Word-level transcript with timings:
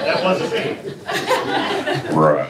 That 0.00 0.20
wasn't 0.22 0.52
me. 0.52 0.76
Right. 2.14 2.48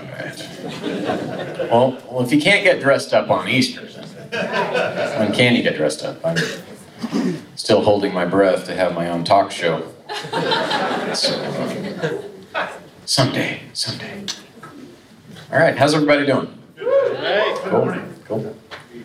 Well, 1.71 2.03
well, 2.11 2.23
if 2.23 2.33
you 2.33 2.41
can't 2.41 2.65
get 2.65 2.81
dressed 2.81 3.13
up 3.15 3.31
on 3.31 3.49
Easter, 3.49 3.83
when 5.19 5.33
can 5.33 5.55
you 5.55 5.63
get 5.63 5.77
dressed 5.77 6.05
up? 6.05 6.25
I'm 6.25 6.37
still 7.56 7.83
holding 7.83 8.13
my 8.13 8.24
breath 8.24 8.67
to 8.67 8.74
have 8.74 8.94
my 8.94 9.08
own 9.08 9.24
talk 9.24 9.51
show. 9.51 9.92
So, 11.14 11.35
uh, 12.54 12.69
someday, 13.04 13.62
someday. 13.72 14.24
All 15.53 15.58
right, 15.58 15.76
how's 15.76 15.94
everybody 15.94 16.27
doing? 16.27 16.46
Hey, 16.77 17.55
good 17.64 17.70
Cool, 17.70 17.95
cool. 18.24 18.56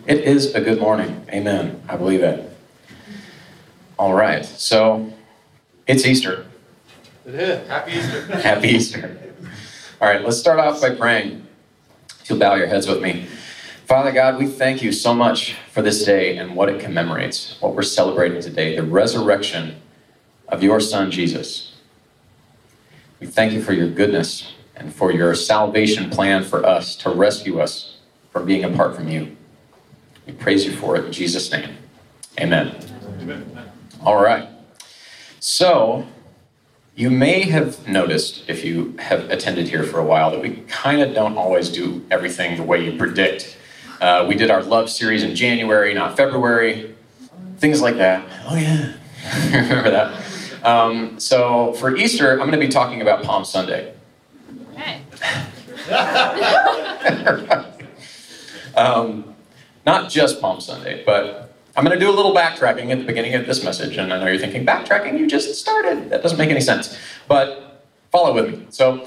It 0.06 0.20
is 0.20 0.54
a 0.54 0.60
good 0.60 0.80
morning. 0.80 1.26
Amen. 1.30 1.82
I 1.88 1.96
believe 1.96 2.22
it. 2.22 2.52
All 3.98 4.14
right, 4.14 4.44
so 4.44 5.12
it's 5.86 6.04
Easter. 6.04 6.46
It 7.24 7.34
is. 7.34 7.68
Happy 7.68 7.92
Easter. 7.92 8.20
Happy 8.40 8.68
Easter. 8.68 9.18
All 10.00 10.08
right, 10.08 10.22
let's 10.22 10.38
start 10.38 10.58
off 10.58 10.80
by 10.80 10.94
praying. 10.94 11.46
If 12.20 12.30
you'll 12.30 12.38
bow 12.38 12.54
your 12.54 12.66
heads 12.66 12.86
with 12.86 13.00
me. 13.00 13.26
Father 13.86 14.10
God, 14.10 14.38
we 14.38 14.46
thank 14.46 14.82
you 14.82 14.90
so 14.90 15.14
much 15.14 15.54
for 15.70 15.80
this 15.80 16.04
day 16.04 16.36
and 16.38 16.56
what 16.56 16.68
it 16.68 16.80
commemorates, 16.80 17.56
what 17.60 17.74
we're 17.74 17.82
celebrating 17.82 18.42
today, 18.42 18.74
the 18.74 18.82
resurrection 18.82 19.76
of 20.48 20.62
your 20.62 20.80
Son, 20.80 21.10
Jesus. 21.10 21.76
We 23.20 23.28
thank 23.28 23.52
you 23.52 23.62
for 23.62 23.72
your 23.72 23.88
goodness 23.88 24.52
and 24.74 24.92
for 24.92 25.12
your 25.12 25.34
salvation 25.34 26.10
plan 26.10 26.42
for 26.42 26.66
us 26.66 26.96
to 26.96 27.10
rescue 27.10 27.60
us 27.60 27.98
from 28.30 28.44
being 28.44 28.64
apart 28.64 28.96
from 28.96 29.08
you. 29.08 29.36
We 30.26 30.32
praise 30.32 30.66
you 30.66 30.72
for 30.72 30.96
it 30.96 31.04
in 31.04 31.12
Jesus' 31.12 31.50
name. 31.50 31.76
Amen. 32.40 32.74
All 34.02 34.20
right. 34.20 34.48
So, 35.48 36.04
you 36.96 37.08
may 37.08 37.42
have 37.42 37.86
noticed, 37.86 38.42
if 38.48 38.64
you 38.64 38.96
have 38.98 39.30
attended 39.30 39.68
here 39.68 39.84
for 39.84 40.00
a 40.00 40.04
while, 40.04 40.32
that 40.32 40.42
we 40.42 40.56
kind 40.66 41.00
of 41.00 41.14
don't 41.14 41.36
always 41.36 41.70
do 41.70 42.04
everything 42.10 42.56
the 42.56 42.64
way 42.64 42.84
you 42.84 42.98
predict. 42.98 43.56
Uh, 44.00 44.26
we 44.28 44.34
did 44.34 44.50
our 44.50 44.64
love 44.64 44.90
series 44.90 45.22
in 45.22 45.36
January, 45.36 45.94
not 45.94 46.16
February, 46.16 46.96
things 47.58 47.80
like 47.80 47.96
that. 47.98 48.28
Oh, 48.48 48.56
yeah. 48.56 48.94
Remember 49.52 49.88
that? 49.88 50.20
Um, 50.64 51.20
so, 51.20 51.74
for 51.74 51.94
Easter, 51.94 52.32
I'm 52.32 52.48
going 52.48 52.50
to 52.50 52.58
be 52.58 52.66
talking 52.66 53.00
about 53.00 53.22
Palm 53.22 53.44
Sunday. 53.44 53.94
Okay. 54.72 55.00
um, 58.74 59.32
not 59.86 60.10
just 60.10 60.40
Palm 60.40 60.60
Sunday, 60.60 61.04
but 61.06 61.45
I'm 61.76 61.84
going 61.84 61.98
to 61.98 62.02
do 62.02 62.10
a 62.10 62.16
little 62.16 62.34
backtracking 62.34 62.90
at 62.90 62.98
the 62.98 63.04
beginning 63.04 63.34
of 63.34 63.46
this 63.46 63.62
message. 63.62 63.98
And 63.98 64.10
I 64.10 64.18
know 64.18 64.26
you're 64.28 64.38
thinking, 64.38 64.64
backtracking? 64.64 65.18
You 65.18 65.26
just 65.26 65.60
started. 65.60 66.08
That 66.08 66.22
doesn't 66.22 66.38
make 66.38 66.48
any 66.48 66.62
sense. 66.62 66.98
But 67.28 67.84
follow 68.10 68.34
with 68.34 68.50
me. 68.50 68.66
So, 68.70 69.06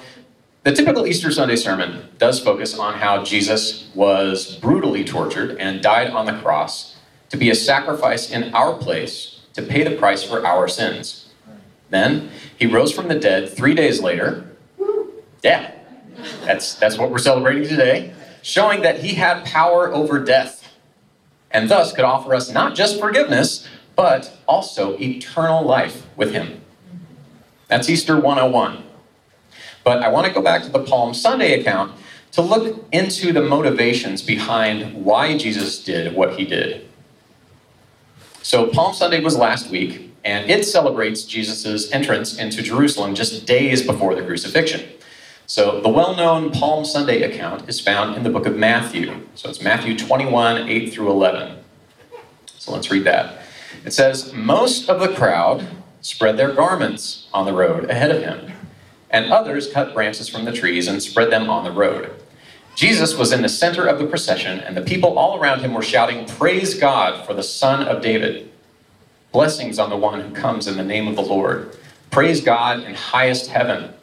the 0.63 0.73
typical 0.73 1.07
Easter 1.07 1.31
Sunday 1.31 1.55
sermon 1.55 2.09
does 2.17 2.39
focus 2.39 2.77
on 2.77 2.95
how 2.95 3.23
Jesus 3.23 3.89
was 3.95 4.57
brutally 4.57 5.03
tortured 5.03 5.57
and 5.57 5.81
died 5.81 6.11
on 6.11 6.25
the 6.25 6.33
cross 6.33 6.97
to 7.29 7.37
be 7.37 7.49
a 7.49 7.55
sacrifice 7.55 8.29
in 8.29 8.53
our 8.53 8.75
place 8.75 9.39
to 9.53 9.63
pay 9.63 9.83
the 9.83 9.95
price 9.95 10.21
for 10.21 10.45
our 10.45 10.67
sins. 10.67 11.29
Then 11.89 12.29
he 12.57 12.67
rose 12.67 12.91
from 12.91 13.07
the 13.07 13.15
dead 13.15 13.49
three 13.49 13.73
days 13.73 14.01
later. 14.01 14.45
Yeah, 15.41 15.71
that's, 16.43 16.75
that's 16.75 16.97
what 16.97 17.09
we're 17.09 17.19
celebrating 17.19 17.63
today, 17.63 18.13
showing 18.41 18.81
that 18.81 18.99
he 18.99 19.15
had 19.15 19.45
power 19.45 19.91
over 19.91 20.23
death 20.23 20.58
and 21.51 21.69
thus 21.69 21.93
could 21.93 22.05
offer 22.05 22.33
us 22.33 22.51
not 22.51 22.75
just 22.75 22.99
forgiveness, 22.99 23.67
but 23.95 24.37
also 24.47 24.97
eternal 24.99 25.63
life 25.63 26.05
with 26.15 26.31
him. 26.31 26.61
That's 27.67 27.89
Easter 27.89 28.19
101. 28.19 28.83
But 29.83 30.03
I 30.03 30.09
want 30.09 30.27
to 30.27 30.33
go 30.33 30.41
back 30.41 30.63
to 30.63 30.69
the 30.69 30.83
Palm 30.83 31.13
Sunday 31.13 31.59
account 31.59 31.93
to 32.31 32.41
look 32.41 32.85
into 32.91 33.33
the 33.33 33.41
motivations 33.41 34.21
behind 34.21 35.03
why 35.03 35.37
Jesus 35.37 35.83
did 35.83 36.15
what 36.15 36.37
he 36.37 36.45
did. 36.45 36.87
So, 38.41 38.67
Palm 38.67 38.93
Sunday 38.93 39.21
was 39.21 39.35
last 39.35 39.69
week, 39.69 40.13
and 40.23 40.49
it 40.49 40.65
celebrates 40.65 41.23
Jesus' 41.23 41.91
entrance 41.91 42.37
into 42.37 42.61
Jerusalem 42.61 43.15
just 43.15 43.45
days 43.45 43.85
before 43.85 44.15
the 44.15 44.23
crucifixion. 44.23 44.87
So, 45.49 45.81
the 45.81 45.89
well 45.89 46.15
known 46.15 46.51
Palm 46.51 46.85
Sunday 46.85 47.23
account 47.23 47.67
is 47.67 47.79
found 47.79 48.15
in 48.15 48.21
the 48.21 48.29
book 48.29 48.45
of 48.45 48.55
Matthew. 48.55 49.25
So, 49.33 49.49
it's 49.49 49.63
Matthew 49.63 49.97
21, 49.97 50.69
8 50.69 50.93
through 50.93 51.09
11. 51.09 51.57
So, 52.59 52.71
let's 52.71 52.91
read 52.91 53.03
that. 53.05 53.41
It 53.83 53.91
says, 53.91 54.31
Most 54.31 54.91
of 54.91 54.99
the 54.99 55.11
crowd 55.15 55.67
spread 56.01 56.37
their 56.37 56.53
garments 56.53 57.27
on 57.33 57.45
the 57.45 57.53
road 57.53 57.89
ahead 57.89 58.11
of 58.11 58.21
him, 58.21 58.51
and 59.09 59.33
others 59.33 59.73
cut 59.73 59.95
branches 59.95 60.29
from 60.29 60.45
the 60.45 60.51
trees 60.51 60.87
and 60.87 61.01
spread 61.01 61.31
them 61.31 61.49
on 61.49 61.63
the 61.63 61.71
road. 61.71 62.11
Jesus 62.75 63.17
was 63.17 63.31
in 63.31 63.41
the 63.41 63.49
center 63.49 63.87
of 63.87 63.97
the 63.97 64.05
procession, 64.05 64.59
and 64.59 64.77
the 64.77 64.81
people 64.81 65.17
all 65.17 65.41
around 65.41 65.61
him 65.61 65.73
were 65.73 65.81
shouting, 65.81 66.27
Praise 66.27 66.75
God 66.75 67.25
for 67.25 67.33
the 67.33 67.41
Son 67.41 67.87
of 67.87 68.03
David. 68.03 68.51
Blessings 69.31 69.79
on 69.79 69.89
the 69.89 69.97
one 69.97 70.21
who 70.21 70.31
comes 70.31 70.67
in 70.67 70.77
the 70.77 70.83
name 70.83 71.07
of 71.07 71.15
the 71.15 71.23
Lord. 71.23 71.75
Praise 72.11 72.39
God 72.39 72.83
in 72.83 72.93
highest 72.93 73.49
heaven. 73.49 73.95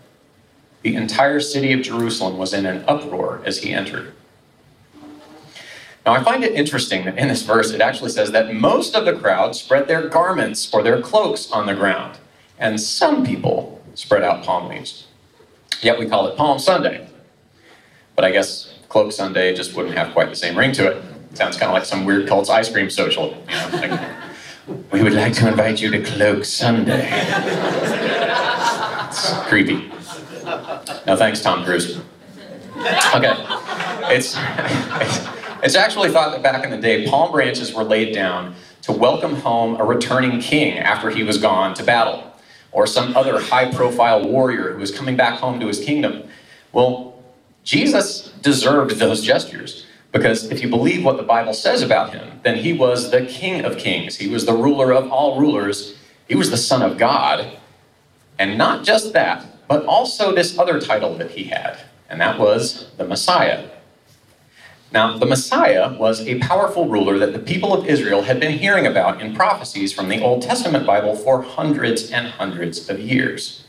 The 0.87 0.95
entire 0.95 1.41
city 1.41 1.73
of 1.73 1.83
Jerusalem 1.83 2.39
was 2.39 2.55
in 2.55 2.65
an 2.65 2.85
uproar 2.87 3.43
as 3.45 3.59
he 3.59 3.73
entered. 3.73 4.13
Now, 6.07 6.13
I 6.13 6.23
find 6.23 6.45
it 6.45 6.53
interesting 6.53 7.07
that 7.07 7.19
in 7.19 7.27
this 7.27 7.43
verse 7.43 7.73
it 7.73 7.81
actually 7.81 8.11
says 8.11 8.31
that 8.31 8.55
most 8.55 8.95
of 8.95 9.05
the 9.05 9.13
crowd 9.13 9.57
spread 9.57 9.89
their 9.89 10.09
garments 10.09 10.73
or 10.73 10.85
their 10.85 11.03
cloaks 11.03 11.51
on 11.51 11.67
the 11.67 11.75
ground, 11.75 12.19
and 12.57 12.81
some 12.81 13.27
people 13.27 13.83
spread 13.97 14.23
out 14.23 14.45
palm 14.45 14.69
leaves. 14.69 15.09
Yet 15.83 15.99
we 15.99 16.07
call 16.07 16.29
it 16.29 16.37
Palm 16.37 16.61
Sunday. 16.61 17.09
But 18.15 18.25
I 18.25 18.31
guess 18.31 18.79
Cloak 18.89 19.11
Sunday 19.11 19.57
just 19.57 19.75
wouldn't 19.75 19.97
have 19.97 20.13
quite 20.13 20.31
the 20.31 20.37
same 20.37 20.57
ring 20.57 20.71
to 20.75 20.87
it. 20.87 21.03
Sounds 21.35 21.57
kind 21.57 21.69
of 21.69 21.75
like 21.75 21.85
some 21.85 22.05
weird 22.05 22.29
cult's 22.29 22.49
ice 22.49 22.71
cream 22.71 22.91
social. 22.91 23.31
You 23.51 23.57
know, 23.57 23.69
like, 23.73 24.93
we 24.93 25.03
would 25.03 25.15
like 25.15 25.33
to 25.33 25.49
invite 25.49 25.81
you 25.81 25.91
to 25.91 26.01
Cloak 26.01 26.45
Sunday. 26.45 27.11
It's 29.09 29.33
creepy. 29.49 29.96
No 31.07 31.17
thanks, 31.17 31.41
Tom 31.41 31.65
Cruise. 31.65 32.01
Okay. 33.15 33.35
It's, 34.09 34.37
it's 35.63 35.77
actually 35.77 36.11
thought 36.11 36.33
that 36.33 36.43
back 36.43 36.65
in 36.65 36.71
the 36.71 36.77
day, 36.77 37.07
palm 37.07 37.31
branches 37.33 37.73
were 37.73 37.85
laid 37.85 38.13
down 38.13 38.55
to 38.83 38.93
welcome 38.93 39.37
home 39.37 39.81
a 39.81 39.85
returning 39.85 40.41
king 40.41 40.79
after 40.79 41.11
he 41.11 41.23
was 41.23 41.39
gone 41.39 41.75
to 41.75 41.85
battle, 41.85 42.33
or 42.73 42.87
some 42.87 43.17
other 43.17 43.41
high 43.41 43.73
profile 43.73 44.29
warrior 44.29 44.73
who 44.73 44.79
was 44.79 44.91
coming 44.91 45.17
back 45.17 45.39
home 45.41 45.61
to 45.61 45.67
his 45.67 45.81
kingdom. 45.81 46.29
Well, 46.73 47.23
Jesus 47.65 48.33
deserved 48.43 48.93
those 48.99 49.23
gestures 49.23 49.87
because 50.13 50.51
if 50.51 50.63
you 50.63 50.69
believe 50.69 51.05
what 51.05 51.17
the 51.17 51.23
Bible 51.23 51.55
says 51.55 51.83
about 51.83 52.15
him, 52.15 52.41
then 52.43 52.59
he 52.59 52.73
was 52.73 53.11
the 53.11 53.27
King 53.27 53.65
of 53.65 53.79
Kings. 53.79 54.17
He 54.17 54.29
was 54.29 54.45
the 54.45 54.53
ruler 54.55 54.93
of 54.93 55.11
all 55.11 55.41
rulers. 55.41 55.97
He 56.29 56.35
was 56.35 56.51
the 56.51 56.57
Son 56.57 56.83
of 56.83 56.99
God. 56.99 57.59
And 58.39 58.59
not 58.59 58.85
just 58.85 59.13
that, 59.15 59.45
but 59.69 59.85
also 59.87 60.35
this 60.35 60.59
other 60.59 60.81
title 60.81 61.15
that 61.19 61.33
he 61.33 61.45
had, 61.45 61.79
and 62.09 62.21
that 62.21 62.39
was 62.39 62.91
the 62.97 63.05
Messiah. 63.05 63.69
Now, 64.93 65.19
the 65.19 65.27
Messiah 65.27 65.97
was 65.99 66.27
a 66.27 66.39
powerful 66.39 66.89
ruler 66.89 67.19
that 67.19 67.33
the 67.33 67.39
people 67.39 67.75
of 67.75 67.87
Israel 67.87 68.23
had 68.23 68.39
been 68.39 68.59
hearing 68.59 68.87
about 68.87 69.21
in 69.21 69.35
prophecies 69.35 69.93
from 69.93 70.09
the 70.09 70.23
Old 70.23 70.43
Testament 70.43 70.87
Bible 70.87 71.17
for 71.17 71.43
hundreds 71.43 72.11
and 72.11 72.29
hundreds 72.29 72.89
of 72.89 73.01
years. 73.01 73.65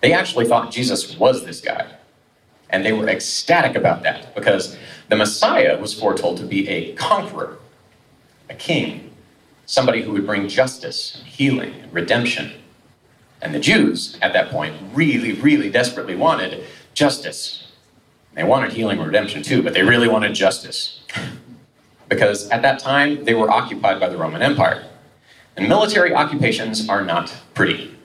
They 0.00 0.12
actually 0.12 0.46
thought 0.46 0.70
Jesus 0.70 1.16
was 1.18 1.44
this 1.44 1.60
guy. 1.60 1.86
And 2.70 2.86
they 2.86 2.92
were 2.92 3.08
ecstatic 3.08 3.74
about 3.74 4.04
that 4.04 4.34
because 4.34 4.78
the 5.08 5.16
Messiah 5.16 5.78
was 5.78 5.92
foretold 5.92 6.38
to 6.38 6.46
be 6.46 6.68
a 6.68 6.94
conqueror, 6.94 7.58
a 8.48 8.54
king, 8.54 9.12
somebody 9.66 10.02
who 10.02 10.12
would 10.12 10.24
bring 10.24 10.48
justice, 10.48 11.22
healing, 11.26 11.74
and 11.82 11.92
redemption. 11.92 12.52
And 13.42 13.54
the 13.54 13.60
Jews 13.60 14.18
at 14.20 14.32
that 14.32 14.50
point 14.50 14.76
really, 14.92 15.32
really 15.32 15.70
desperately 15.70 16.14
wanted 16.14 16.64
justice. 16.94 17.68
They 18.34 18.44
wanted 18.44 18.72
healing 18.72 18.98
and 18.98 19.06
redemption 19.06 19.42
too, 19.42 19.62
but 19.62 19.72
they 19.72 19.82
really 19.82 20.08
wanted 20.08 20.34
justice. 20.34 21.00
Because 22.08 22.48
at 22.50 22.62
that 22.62 22.78
time, 22.78 23.24
they 23.24 23.34
were 23.34 23.50
occupied 23.50 24.00
by 24.00 24.08
the 24.08 24.16
Roman 24.16 24.42
Empire. 24.42 24.84
And 25.56 25.68
military 25.68 26.14
occupations 26.14 26.88
are 26.88 27.04
not 27.04 27.34
pretty. 27.54 27.96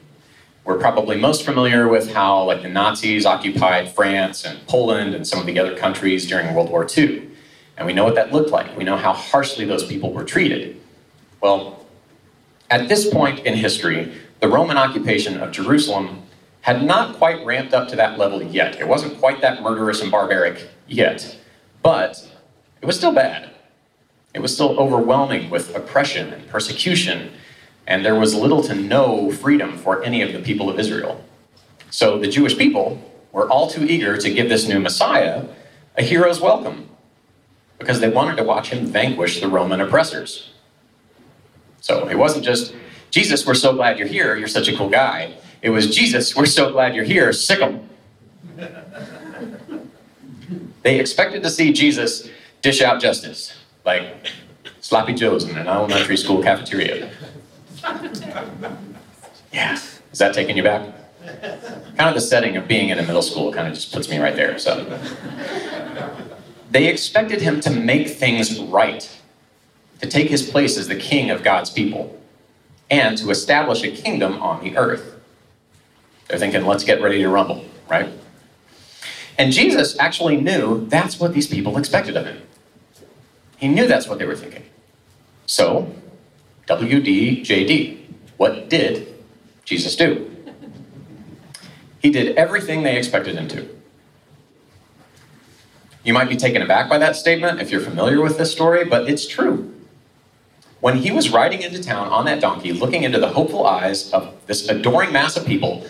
We're 0.63 0.79
probably 0.79 1.15
most 1.15 1.43
familiar 1.43 1.87
with 1.87 2.11
how 2.11 2.43
like 2.43 2.63
the 2.63 2.69
Nazis 2.69 3.25
occupied 3.25 3.93
France 3.93 4.43
and 4.45 4.65
Poland 4.67 5.13
and 5.13 5.27
some 5.27 5.39
of 5.39 5.45
the 5.45 5.59
other 5.59 5.77
countries 5.77 6.25
during 6.25 6.53
World 6.53 6.69
War 6.71 6.87
II. 6.97 7.29
And 7.77 7.85
we 7.85 7.93
know 7.93 8.03
what 8.03 8.15
that 8.15 8.31
looked 8.31 8.49
like. 8.49 8.75
We 8.75 8.83
know 8.83 8.97
how 8.97 9.13
harshly 9.13 9.65
those 9.65 9.85
people 9.85 10.11
were 10.11 10.23
treated. 10.23 10.81
Well, 11.41 11.85
at 12.69 12.89
this 12.89 13.07
point 13.09 13.39
in 13.45 13.55
history, 13.55 14.11
the 14.39 14.47
Roman 14.47 14.77
occupation 14.77 15.37
of 15.37 15.51
Jerusalem 15.51 16.23
had 16.61 16.83
not 16.83 17.17
quite 17.17 17.45
ramped 17.45 17.73
up 17.73 17.87
to 17.89 17.95
that 17.95 18.17
level 18.17 18.41
yet. 18.41 18.79
It 18.79 18.87
wasn't 18.87 19.19
quite 19.19 19.41
that 19.41 19.61
murderous 19.61 20.01
and 20.01 20.11
barbaric 20.11 20.67
yet, 20.87 21.37
but 21.83 22.27
it 22.81 22.85
was 22.85 22.97
still 22.97 23.13
bad. 23.13 23.51
It 24.33 24.39
was 24.41 24.53
still 24.53 24.77
overwhelming 24.79 25.49
with 25.49 25.75
oppression 25.75 26.33
and 26.33 26.47
persecution 26.49 27.31
and 27.87 28.03
there 28.03 28.15
was 28.15 28.33
little 28.33 28.63
to 28.63 28.75
no 28.75 29.31
freedom 29.31 29.77
for 29.77 30.03
any 30.03 30.21
of 30.21 30.33
the 30.33 30.39
people 30.39 30.69
of 30.69 30.79
Israel. 30.79 31.23
So 31.91 32.17
the 32.17 32.27
Jewish 32.27 32.57
people 32.57 33.01
were 33.31 33.49
all 33.49 33.69
too 33.69 33.85
eager 33.85 34.17
to 34.17 34.33
give 34.33 34.49
this 34.49 34.67
new 34.67 34.79
Messiah 34.79 35.45
a 35.97 36.01
hero's 36.01 36.41
welcome 36.41 36.89
because 37.77 37.99
they 37.99 38.09
wanted 38.09 38.37
to 38.37 38.43
watch 38.43 38.69
him 38.69 38.85
vanquish 38.87 39.39
the 39.39 39.47
Roman 39.47 39.81
oppressors. 39.81 40.51
So 41.79 42.07
it 42.07 42.17
wasn't 42.17 42.43
just, 42.43 42.73
Jesus, 43.15 43.47
we're 43.47 43.53
so 43.53 43.73
glad 43.73 43.97
you're 43.97 44.09
here, 44.09 44.35
you're 44.35 44.45
such 44.45 44.67
a 44.67 44.75
cool 44.75 44.89
guy. 44.89 45.33
It 45.61 45.69
was, 45.69 45.95
Jesus, 45.95 46.35
we're 46.35 46.45
so 46.45 46.73
glad 46.73 46.93
you're 46.93 47.05
here, 47.05 47.31
sick 47.31 47.61
'em. 47.61 47.89
they 50.83 50.99
expected 50.99 51.41
to 51.43 51.49
see 51.49 51.71
Jesus 51.71 52.27
dish 52.61 52.81
out 52.81 52.99
justice, 52.99 53.53
like 53.85 54.03
sloppy 54.81 55.13
joes 55.13 55.45
in 55.45 55.57
an 55.57 55.65
elementary 55.65 56.17
school 56.17 56.43
cafeteria. 56.43 57.09
Yeah, 59.53 59.79
is 60.11 60.19
that 60.19 60.33
taking 60.33 60.57
you 60.57 60.63
back? 60.63 60.85
Kind 61.95 62.09
of 62.09 62.15
the 62.15 62.19
setting 62.19 62.57
of 62.57 62.67
being 62.67 62.89
in 62.89 62.99
a 62.99 63.03
middle 63.03 63.21
school 63.21 63.53
kind 63.53 63.69
of 63.69 63.75
just 63.75 63.93
puts 63.93 64.09
me 64.09 64.17
right 64.17 64.35
there. 64.35 64.59
So 64.59 64.99
they 66.69 66.87
expected 66.87 67.41
him 67.41 67.61
to 67.61 67.69
make 67.69 68.09
things 68.09 68.59
right, 68.59 69.09
to 70.01 70.05
take 70.05 70.29
his 70.29 70.43
place 70.43 70.77
as 70.77 70.89
the 70.89 70.97
king 70.97 71.31
of 71.31 71.43
God's 71.43 71.69
people, 71.69 72.19
and 72.89 73.17
to 73.17 73.29
establish 73.29 73.83
a 73.83 73.91
kingdom 73.91 74.41
on 74.41 74.63
the 74.63 74.77
earth. 74.77 75.15
They're 76.27 76.39
thinking, 76.39 76.65
let's 76.65 76.83
get 76.83 77.01
ready 77.01 77.19
to 77.19 77.29
rumble, 77.29 77.65
right? 77.89 78.09
And 79.37 79.51
Jesus 79.51 79.97
actually 79.99 80.37
knew 80.37 80.85
that's 80.87 81.19
what 81.19 81.33
these 81.33 81.47
people 81.47 81.77
expected 81.77 82.15
of 82.15 82.25
him. 82.25 82.41
He 83.57 83.67
knew 83.67 83.87
that's 83.87 84.07
what 84.07 84.19
they 84.19 84.25
were 84.25 84.35
thinking. 84.35 84.63
So, 85.45 85.93
WDJD, 86.67 87.97
what 88.37 88.69
did 88.69 89.07
Jesus 89.65 89.95
do? 89.95 90.31
He 91.99 92.11
did 92.11 92.35
everything 92.37 92.83
they 92.83 92.97
expected 92.97 93.35
him 93.35 93.47
to. 93.49 93.67
You 96.03 96.13
might 96.13 96.29
be 96.29 96.35
taken 96.35 96.61
aback 96.61 96.87
by 96.87 96.99
that 96.99 97.15
statement 97.15 97.59
if 97.59 97.71
you're 97.71 97.81
familiar 97.81 98.21
with 98.21 98.37
this 98.37 98.51
story, 98.51 98.85
but 98.85 99.09
it's 99.09 99.27
true. 99.27 99.64
When 100.85 100.97
he 100.97 101.09
was 101.09 101.31
riding 101.31 101.63
into 101.63 101.81
town 101.81 102.09
on 102.09 102.25
that 102.25 102.39
donkey, 102.39 102.71
looking 102.71 103.01
into 103.01 103.19
the 103.19 103.29
hopeful 103.29 103.65
eyes 103.65 104.13
of 104.13 104.35
this 104.45 104.69
adoring 104.69 105.11
mass 105.11 105.35
of 105.35 105.43
people, 105.43 105.83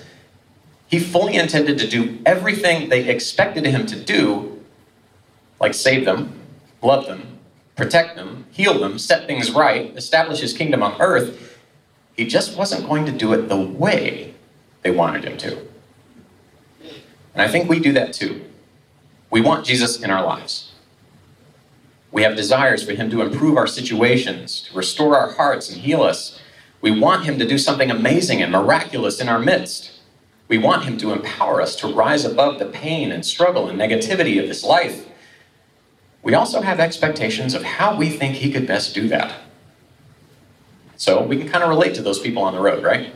he 0.87 0.99
fully 0.99 1.35
intended 1.35 1.77
to 1.79 1.85
do 1.85 2.17
everything 2.25 2.87
they 2.87 3.09
expected 3.09 3.65
him 3.65 3.85
to 3.87 3.99
do, 3.99 4.63
like 5.59 5.73
save 5.73 6.05
them, 6.05 6.39
love 6.81 7.07
them, 7.07 7.39
protect 7.75 8.15
them, 8.15 8.45
heal 8.51 8.79
them, 8.79 8.97
set 8.97 9.27
things 9.27 9.51
right, 9.51 9.93
establish 9.97 10.39
his 10.39 10.53
kingdom 10.53 10.81
on 10.81 10.95
earth. 11.01 11.59
He 12.15 12.25
just 12.25 12.57
wasn't 12.57 12.87
going 12.87 13.05
to 13.05 13.11
do 13.11 13.33
it 13.33 13.49
the 13.49 13.59
way 13.59 14.33
they 14.81 14.91
wanted 14.91 15.25
him 15.25 15.37
to. 15.39 15.57
And 17.33 17.41
I 17.41 17.49
think 17.49 17.67
we 17.67 17.81
do 17.81 17.91
that 17.91 18.13
too. 18.13 18.45
We 19.29 19.41
want 19.41 19.65
Jesus 19.65 20.01
in 20.01 20.09
our 20.09 20.25
lives. 20.25 20.71
We 22.15 22.23
have 22.23 22.37
desires 22.37 22.81
for 22.81 22.93
him 22.93 23.09
to 23.09 23.21
improve 23.21 23.57
our 23.57 23.67
situations, 23.67 24.61
to 24.61 24.77
restore 24.77 25.17
our 25.17 25.33
hearts 25.33 25.69
and 25.69 25.81
heal 25.81 26.01
us. 26.01 26.39
We 26.79 26.97
want 26.97 27.25
him 27.25 27.37
to 27.39 27.45
do 27.45 27.57
something 27.57 27.91
amazing 27.91 28.41
and 28.41 28.53
miraculous 28.53 29.19
in 29.19 29.27
our 29.27 29.37
midst. 29.37 29.91
We 30.47 30.57
want 30.57 30.85
him 30.85 30.95
to 30.99 31.11
empower 31.11 31.61
us 31.61 31.75
to 31.75 31.93
rise 31.93 32.23
above 32.23 32.57
the 32.57 32.67
pain 32.67 33.11
and 33.11 33.25
struggle 33.25 33.67
and 33.67 33.77
negativity 33.77 34.41
of 34.41 34.47
this 34.47 34.63
life. 34.63 35.05
We 36.23 36.33
also 36.33 36.61
have 36.61 36.79
expectations 36.79 37.53
of 37.53 37.63
how 37.63 37.97
we 37.97 38.09
think 38.09 38.35
he 38.35 38.49
could 38.49 38.65
best 38.65 38.95
do 38.95 39.09
that. 39.09 39.41
So 40.95 41.21
we 41.21 41.35
can 41.37 41.49
kind 41.49 41.65
of 41.65 41.69
relate 41.69 41.95
to 41.95 42.01
those 42.01 42.19
people 42.19 42.43
on 42.43 42.53
the 42.53 42.61
road, 42.61 42.81
right? 42.81 43.13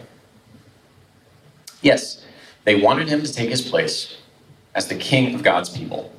Yes, 1.81 2.25
they 2.66 2.75
wanted 2.75 3.07
him 3.07 3.24
to 3.24 3.31
take 3.31 3.50
his 3.50 3.62
place 3.62 4.18
as 4.75 4.90
the 4.90 4.96
king 4.96 5.34
of 5.36 5.42
God's 5.42 5.69
people 5.69 6.12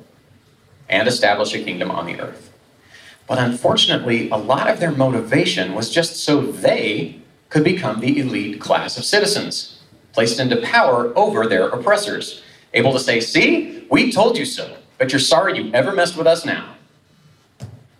and 0.89 1.07
establish 1.07 1.53
a 1.53 1.63
kingdom 1.63 1.91
on 1.91 2.07
the 2.07 2.19
earth. 2.19 2.50
But 3.27 3.39
unfortunately, 3.39 4.29
a 4.29 4.37
lot 4.37 4.69
of 4.69 4.79
their 4.79 4.91
motivation 4.91 5.73
was 5.73 5.89
just 5.89 6.17
so 6.17 6.41
they 6.41 7.19
could 7.49 7.63
become 7.63 7.99
the 7.99 8.19
elite 8.19 8.59
class 8.59 8.97
of 8.97 9.05
citizens, 9.05 9.81
placed 10.13 10.39
into 10.39 10.61
power 10.61 11.13
over 11.17 11.47
their 11.47 11.67
oppressors, 11.69 12.41
able 12.73 12.93
to 12.93 12.99
say, 12.99 13.19
See, 13.19 13.85
we 13.89 14.11
told 14.11 14.37
you 14.37 14.45
so, 14.45 14.77
but 14.97 15.11
you're 15.11 15.19
sorry 15.19 15.57
you 15.57 15.71
ever 15.73 15.91
messed 15.91 16.17
with 16.17 16.27
us 16.27 16.45
now. 16.45 16.75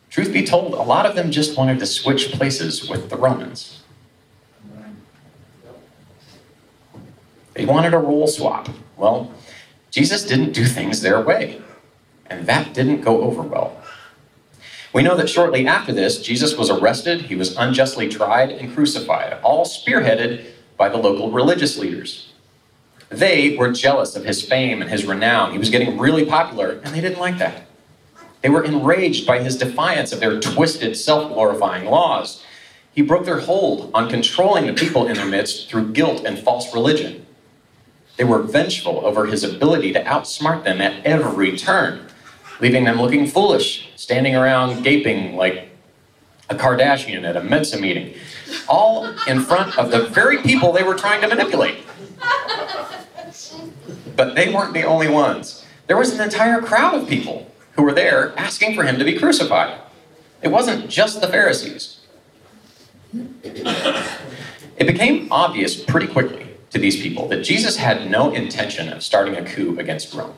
Truth 0.10 0.34
be 0.34 0.46
told, 0.46 0.74
a 0.74 0.82
lot 0.82 1.06
of 1.06 1.16
them 1.16 1.32
just 1.32 1.58
wanted 1.58 1.80
to 1.80 1.86
switch 1.86 2.32
places 2.32 2.90
with 2.90 3.10
the 3.10 3.16
Romans. 3.16 3.82
They 7.54 7.66
wanted 7.66 7.94
a 7.94 7.98
role 7.98 8.28
swap. 8.28 8.70
Well, 8.98 9.34
Jesus 9.90 10.26
didn't 10.26 10.54
do 10.54 10.66
things 10.66 11.02
their 11.02 11.22
way, 11.22 11.62
and 12.28 12.46
that 12.48 12.74
didn't 12.74 13.02
go 13.02 13.22
over 13.22 13.42
well. 13.42 13.81
We 14.94 15.04
know 15.04 15.16
that 15.16 15.30
shortly 15.30 15.66
after 15.66 15.94
this, 15.94 16.22
Jesus 16.22 16.58
was 16.58 16.70
arrested, 16.70 17.24
he 17.24 17.36
was 17.36 17.56
unjustly 17.56 18.10
tried, 18.10 18.52
and 18.52 18.74
crucified, 18.74 19.40
all 19.42 19.66
spearheaded 19.66 20.46
by 20.76 20.90
the 20.90 20.98
local 20.98 21.32
religious 21.32 21.78
leaders. 21.78 22.32
They 23.10 23.56
were 23.58 23.72
jealous 23.72 24.16
of 24.16 24.26
his 24.26 24.42
fame 24.42 24.82
and 24.82 24.90
his 24.90 25.06
renown. 25.06 25.52
He 25.52 25.58
was 25.58 25.70
getting 25.70 25.98
really 25.98 26.26
popular, 26.26 26.82
and 26.84 26.94
they 26.94 27.02
didn't 27.02 27.20
like 27.20 27.38
that. 27.38 27.68
They 28.42 28.50
were 28.50 28.64
enraged 28.64 29.28
by 29.28 29.40
his 29.40 29.58
defiance 29.58 30.12
of 30.12 30.20
their 30.20 30.40
twisted, 30.40 30.98
self 30.98 31.32
glorifying 31.32 31.86
laws. 31.86 32.44
He 32.94 33.02
broke 33.02 33.26
their 33.26 33.40
hold 33.40 33.92
on 33.94 34.10
controlling 34.10 34.66
the 34.66 34.74
people 34.74 35.08
in 35.08 35.16
their 35.16 35.26
midst 35.26 35.70
through 35.70 35.94
guilt 35.94 36.24
and 36.26 36.38
false 36.38 36.74
religion. 36.74 37.26
They 38.18 38.24
were 38.24 38.42
vengeful 38.42 39.06
over 39.06 39.26
his 39.26 39.44
ability 39.44 39.94
to 39.94 40.04
outsmart 40.04 40.64
them 40.64 40.82
at 40.82 41.06
every 41.06 41.58
turn, 41.58 42.08
leaving 42.62 42.84
them 42.86 43.02
looking 43.02 43.28
foolish, 43.28 43.90
standing 43.96 44.36
around 44.36 44.84
gaping 44.84 45.36
like 45.36 45.70
a 46.50 46.56
Kardashian 46.56 47.24
at 47.24 47.36
a 47.36 47.44
Mensa 47.44 47.80
meeting, 47.80 48.14
all 48.70 49.10
in 49.28 49.42
front 49.42 49.78
of 49.78 49.92
the 49.92 50.04
very 50.06 50.38
people 50.38 50.72
they 50.72 50.84
were 50.84 50.96
trying 50.96 51.22
to 51.22 51.28
manipulate. 51.28 51.84
But 54.16 54.36
they 54.36 54.54
weren't 54.54 54.74
the 54.74 54.84
only 54.84 55.08
ones. 55.08 55.66
There 55.88 55.98
was 55.98 56.14
an 56.14 56.22
entire 56.22 56.62
crowd 56.62 56.94
of 56.94 57.10
people 57.10 57.52
who 57.74 57.84
were 57.84 57.94
there 57.94 58.38
asking 58.38 58.76
for 58.76 58.84
him 58.84 59.00
to 59.00 59.06
be 59.06 59.18
crucified. 59.18 59.80
It 60.42 60.50
wasn't 60.50 60.90
just 60.90 61.22
the 61.22 61.28
Pharisees. 61.28 62.00
It 63.14 64.88
became 64.88 65.32
obvious 65.32 65.82
pretty 65.82 66.08
quickly 66.08 66.48
to 66.72 66.80
these 66.80 67.02
people 67.02 67.28
that 67.30 67.44
Jesus 67.44 67.78
had 67.78 68.10
no 68.10 68.32
intention 68.32 68.90
of 68.90 69.04
starting 69.04 69.36
a 69.36 69.44
coup 69.44 69.78
against 69.80 70.14
Rome. 70.14 70.34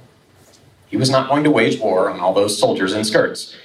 He 0.94 0.98
was 0.98 1.10
not 1.10 1.28
going 1.28 1.44
to 1.44 1.50
wage 1.50 1.80
war 1.80 2.08
on 2.08 2.20
all 2.20 2.36
those 2.36 2.56
soldiers 2.56 2.94
in 2.94 3.04
skirts. 3.04 3.56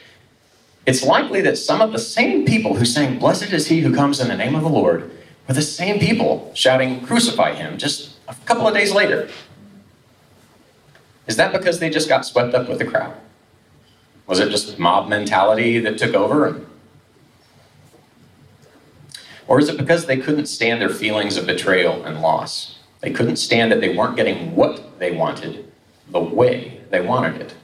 It's 0.87 1.03
likely 1.03 1.43
that 1.43 1.59
some 1.59 1.83
of 1.83 1.93
the 1.93 1.99
same 1.99 2.47
people 2.47 2.77
who 2.77 2.87
sang, 2.87 3.19
Blessed 3.19 3.53
is 3.53 3.67
he 3.67 3.81
who 3.83 3.95
comes 3.95 4.19
in 4.19 4.29
the 4.29 4.35
name 4.35 4.55
of 4.55 4.63
the 4.63 4.71
Lord, 4.71 5.11
were 5.47 5.53
the 5.53 5.61
same 5.61 6.01
people 6.01 6.51
shouting, 6.55 7.05
Crucify 7.05 7.53
him, 7.53 7.77
just 7.77 8.17
a 8.29 8.35
couple 8.47 8.67
of 8.67 8.73
days 8.73 8.95
later. 8.95 9.29
Is 11.27 11.37
that 11.37 11.53
because 11.53 11.81
they 11.81 11.91
just 11.91 12.09
got 12.09 12.25
swept 12.25 12.55
up 12.55 12.67
with 12.67 12.79
the 12.79 12.87
crowd? 12.87 13.15
Was 14.27 14.41
it 14.41 14.49
just 14.49 14.79
mob 14.79 15.11
mentality 15.11 15.79
that 15.81 15.99
took 15.99 16.15
over? 16.15 16.63
Or 19.47 19.59
is 19.59 19.69
it 19.69 19.77
because 19.77 20.07
they 20.07 20.17
couldn't 20.17 20.47
stand 20.47 20.81
their 20.81 20.89
feelings 20.89 21.37
of 21.37 21.45
betrayal 21.45 22.03
and 22.05 22.23
loss? 22.23 22.79
They 23.03 23.11
couldn't 23.11 23.37
stand 23.37 23.71
that 23.71 23.83
they 23.83 23.95
weren't 23.95 24.17
getting 24.17 24.57
what 24.57 24.99
they 24.99 25.11
wanted 25.11 25.71
the 26.11 26.21
way 26.21 26.78
they 26.91 27.01
wanted 27.01 27.41
it. 27.41 27.55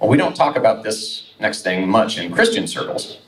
Well, 0.00 0.10
we 0.10 0.16
don't 0.16 0.36
talk 0.36 0.56
about 0.56 0.82
this 0.82 1.32
next 1.40 1.62
thing 1.62 1.88
much 1.88 2.18
in 2.18 2.32
Christian 2.32 2.66
circles, 2.66 3.18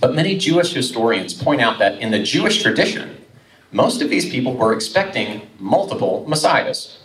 but 0.00 0.14
many 0.14 0.36
Jewish 0.36 0.72
historians 0.72 1.34
point 1.34 1.60
out 1.60 1.78
that 1.78 2.00
in 2.00 2.10
the 2.10 2.22
Jewish 2.22 2.62
tradition, 2.62 3.24
most 3.72 4.02
of 4.02 4.10
these 4.10 4.28
people 4.28 4.54
were 4.54 4.72
expecting 4.72 5.48
multiple 5.58 6.24
messiahs. 6.28 6.98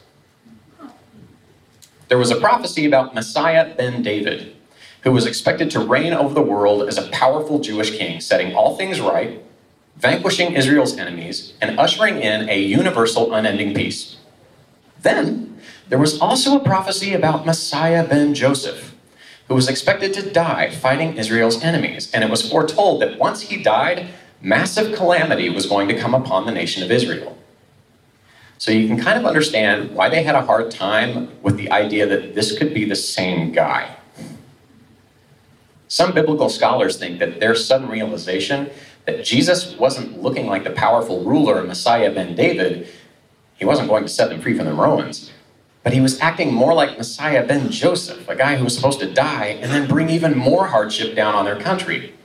There 2.08 2.18
was 2.18 2.32
a 2.32 2.39
prophecy 2.39 2.86
about 2.86 3.15
Messiah 3.15 3.75
ben 3.75 4.04
David, 4.04 4.56
who 5.01 5.12
was 5.12 5.25
expected 5.25 5.70
to 5.72 5.80
reign 5.80 6.13
over 6.13 6.34
the 6.34 6.42
world 6.42 6.88
as 6.88 6.98
a 6.98 7.10
powerful 7.10 7.60
Jewish 7.60 7.98
king, 7.98 8.20
setting 8.20 8.56
all 8.56 8.75
things 8.75 9.00
right, 9.00 9.44
vanquishing 9.98 10.54
Israel's 10.54 10.98
enemies, 10.98 11.54
and 11.62 11.80
ushering 11.80 12.18
in 12.18 12.50
a 12.50 12.60
universal, 12.60 13.34
unending 13.34 13.74
peace. 13.74 14.18
Then, 15.01 15.60
there 15.88 16.00
was 16.00 16.20
also 16.20 16.58
a 16.58 16.63
prophecy 16.63 17.13
about 17.13 17.46
Messiah 17.46 18.08
ben 18.08 18.34
Joseph, 18.34 18.96
who 19.48 19.56
was 19.56 19.70
expected 19.70 20.13
to 20.15 20.32
die 20.32 20.72
fighting 20.72 21.18
Israel's 21.18 21.62
enemies, 21.63 22.12
and 22.12 22.24
it 22.24 22.30
was 22.30 22.50
foretold 22.50 23.01
that 23.01 23.20
once 23.20 23.42
he 23.42 23.62
died, 23.62 24.08
massive 24.42 24.96
calamity 24.96 25.50
was 25.50 25.68
going 25.68 25.88
to 25.88 25.98
come 25.98 26.15
upon 26.15 26.46
the 26.46 26.51
nation 26.51 26.84
of 26.84 26.92
Israel. 26.92 27.38
So 28.58 28.72
you 28.72 28.88
can 28.88 29.00
kind 29.00 29.20
of 29.20 29.25
understand 29.25 29.92
why 29.92 30.10
they 30.10 30.24
had 30.24 30.36
a 30.36 30.42
hard 30.42 30.72
time 30.72 31.30
with 31.42 31.58
the 31.58 31.72
idea 31.72 32.08
that 32.08 32.36
this 32.36 32.58
could 32.58 32.74
be 32.74 32.86
the 32.86 32.96
same 32.96 33.51
guy. 33.51 33.98
Some 35.88 36.13
biblical 36.13 36.50
scholars 36.50 36.98
think 36.98 37.20
that 37.20 37.39
their 37.39 37.54
sudden 37.54 37.89
realization 37.89 38.70
that 39.06 39.24
Jesus 39.24 39.75
wasn't 39.75 40.22
looking 40.22 40.48
like 40.48 40.63
the 40.63 40.72
powerful 40.72 41.24
ruler 41.24 41.63
Messiah 41.63 42.12
ben 42.12 42.36
David, 42.36 42.88
he 43.56 43.65
wasn't 43.65 43.88
going 43.88 44.04
to 44.04 44.10
set 44.10 44.30
them 44.30 44.42
free 44.42 44.58
from 44.58 44.65
the 44.65 44.74
Romans, 44.74 45.32
but 45.86 45.94
he 45.94 46.01
was 46.01 46.20
acting 46.20 46.51
more 46.51 46.74
like 46.74 46.98
Messiah 46.98 47.46
ben 47.46 47.70
Joseph, 47.70 48.27
a 48.27 48.36
guy 48.36 48.56
who 48.56 48.63
was 48.63 48.75
supposed 48.75 49.00
to 49.01 49.13
die 49.13 49.60
and 49.62 49.72
then 49.72 49.88
bring 49.88 50.10
even 50.10 50.36
more 50.36 50.65
hardship 50.65 51.15
down 51.15 51.36
on 51.36 51.46
their 51.46 51.60
country. 51.60 52.15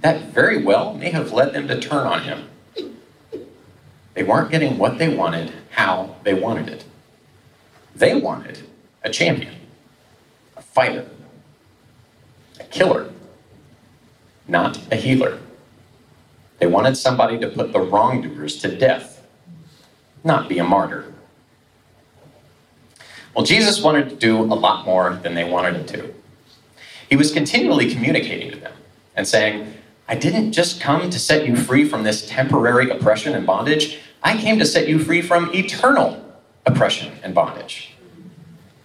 That 0.00 0.24
very 0.24 0.62
well 0.62 0.92
may 0.92 1.08
have 1.08 1.32
led 1.32 1.54
them 1.54 1.68
to 1.68 1.80
turn 1.80 2.06
on 2.06 2.24
him. 2.24 2.50
They 4.12 4.22
weren't 4.22 4.50
getting 4.50 4.76
what 4.76 4.98
they 4.98 5.08
wanted, 5.08 5.54
how 5.70 6.16
they 6.22 6.34
wanted 6.34 6.68
it. 6.68 6.84
They 7.94 8.14
wanted 8.14 8.68
a 9.02 9.08
champion, 9.08 9.54
a 10.54 10.60
fighter, 10.60 11.08
a 12.60 12.64
killer, 12.64 13.10
not 14.46 14.78
a 14.92 14.96
healer. 14.96 15.38
They 16.58 16.66
wanted 16.66 16.98
somebody 16.98 17.38
to 17.38 17.48
put 17.48 17.72
the 17.72 17.80
wrongdoers 17.80 18.58
to 18.58 18.76
death, 18.76 19.26
not 20.22 20.46
be 20.46 20.58
a 20.58 20.64
martyr. 20.64 21.14
Well, 23.36 23.44
Jesus 23.44 23.82
wanted 23.82 24.08
to 24.08 24.16
do 24.16 24.40
a 24.40 24.56
lot 24.56 24.86
more 24.86 25.20
than 25.22 25.34
they 25.34 25.44
wanted 25.44 25.76
him 25.76 25.84
to. 25.88 26.14
He 27.10 27.16
was 27.16 27.30
continually 27.30 27.92
communicating 27.92 28.50
to 28.50 28.56
them 28.56 28.72
and 29.14 29.28
saying, 29.28 29.74
I 30.08 30.14
didn't 30.14 30.52
just 30.52 30.80
come 30.80 31.10
to 31.10 31.18
set 31.18 31.46
you 31.46 31.54
free 31.54 31.86
from 31.86 32.02
this 32.02 32.26
temporary 32.26 32.88
oppression 32.88 33.34
and 33.34 33.46
bondage. 33.46 33.98
I 34.22 34.38
came 34.38 34.58
to 34.58 34.64
set 34.64 34.88
you 34.88 34.98
free 34.98 35.20
from 35.20 35.54
eternal 35.54 36.24
oppression 36.64 37.12
and 37.22 37.34
bondage. 37.34 37.92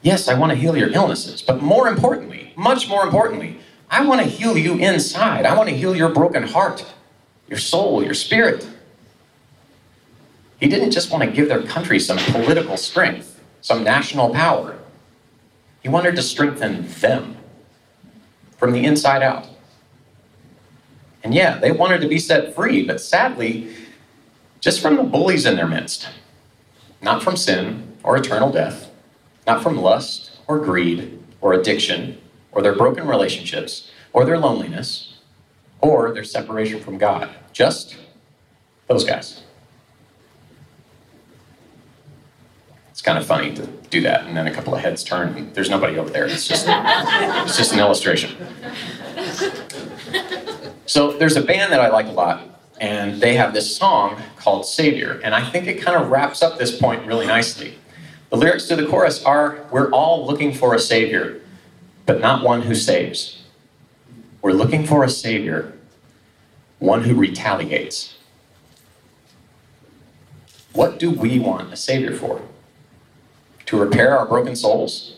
Yes, 0.02 0.28
I 0.28 0.34
want 0.34 0.52
to 0.52 0.58
heal 0.58 0.76
your 0.76 0.90
illnesses, 0.90 1.42
but 1.42 1.62
more 1.62 1.88
importantly, 1.88 2.52
much 2.58 2.90
more 2.90 3.06
importantly, 3.06 3.58
I 3.90 4.06
want 4.06 4.20
to 4.20 4.28
heal 4.28 4.58
you 4.58 4.76
inside. 4.76 5.46
I 5.46 5.56
want 5.56 5.70
to 5.70 5.76
heal 5.76 5.96
your 5.96 6.10
broken 6.10 6.44
heart, 6.44 6.86
your 7.48 7.60
soul, 7.60 8.04
your 8.04 8.14
spirit. 8.14 8.68
He 10.60 10.68
didn't 10.68 10.92
just 10.92 11.10
want 11.10 11.24
to 11.24 11.32
give 11.32 11.48
their 11.48 11.64
country 11.64 12.00
some 12.00 12.18
political 12.18 12.76
strength, 12.76 13.31
some 13.62 13.84
national 13.84 14.34
power. 14.34 14.78
He 15.82 15.90
wanted 15.90 16.16
to 16.16 16.22
strengthen 16.22 16.88
them 16.88 17.38
from 18.58 18.74
the 18.74 18.84
inside 18.86 19.24
out. 19.24 19.48
And 21.24 21.34
yeah, 21.34 21.58
they 21.58 21.72
wanted 21.72 22.02
to 22.02 22.08
be 22.08 22.20
set 22.20 22.56
free, 22.56 22.84
but 22.84 23.00
sadly, 23.00 23.74
just 24.60 24.82
from 24.82 24.96
the 24.96 25.04
bullies 25.04 25.46
in 25.46 25.56
their 25.56 25.68
midst, 25.68 26.10
not 27.02 27.24
from 27.24 27.38
sin 27.38 27.98
or 28.04 28.18
eternal 28.18 28.52
death, 28.52 28.92
not 29.48 29.64
from 29.64 29.78
lust 29.78 30.38
or 30.48 30.60
greed 30.60 31.20
or 31.42 31.54
addiction 31.54 32.20
or 32.52 32.62
their 32.62 32.76
broken 32.76 33.08
relationships 33.08 33.92
or 34.14 34.26
their 34.26 34.38
loneliness 34.38 35.18
or 35.80 36.12
their 36.14 36.24
separation 36.24 36.80
from 36.80 36.98
God. 36.98 37.30
Just 37.54 37.98
those 38.88 39.04
guys. 39.04 39.44
It's 43.02 43.08
kind 43.08 43.18
of 43.18 43.26
funny 43.26 43.52
to 43.56 43.66
do 43.90 44.02
that, 44.02 44.28
and 44.28 44.38
then 44.38 44.46
a 44.46 44.54
couple 44.54 44.76
of 44.76 44.82
heads 44.82 45.04
turn, 45.04 45.36
and 45.36 45.56
there's 45.56 45.72
nobody 45.72 45.98
over 45.98 46.12
there. 46.12 46.28
It's 46.28 46.48
just, 46.48 46.68
it's 46.70 47.58
just 47.58 47.74
an 47.74 47.80
illustration. 47.80 48.38
So 50.86 51.14
there's 51.14 51.36
a 51.36 51.42
band 51.42 51.74
that 51.74 51.82
I 51.82 51.90
like 51.90 52.06
a 52.06 52.12
lot, 52.12 52.48
and 52.80 53.20
they 53.20 53.34
have 53.38 53.56
this 53.56 53.76
song 53.76 54.22
called 54.38 54.68
Savior, 54.68 55.20
and 55.24 55.34
I 55.34 55.44
think 55.50 55.66
it 55.66 55.82
kind 55.82 56.00
of 56.00 56.12
wraps 56.12 56.44
up 56.44 56.60
this 56.60 56.78
point 56.78 57.08
really 57.08 57.26
nicely. 57.26 57.74
The 58.30 58.38
lyrics 58.38 58.68
to 58.68 58.76
the 58.76 58.86
chorus 58.86 59.26
are 59.26 59.66
We're 59.72 59.90
all 59.90 60.28
looking 60.28 60.54
for 60.54 60.76
a 60.76 60.80
Savior, 60.80 61.42
but 62.06 62.22
not 62.22 62.44
one 62.44 62.62
who 62.62 62.76
saves. 62.76 63.42
We're 64.44 64.52
looking 64.52 64.86
for 64.86 65.04
a 65.04 65.10
Savior, 65.10 65.74
one 66.78 67.06
who 67.06 67.16
retaliates. 67.16 68.16
What 70.74 71.00
do 71.00 71.10
we 71.10 71.40
want 71.40 71.74
a 71.74 71.76
Savior 71.76 72.16
for? 72.16 72.44
To 73.72 73.78
repair 73.78 74.20
our 74.20 74.26
broken 74.26 74.58
souls? 74.58 75.16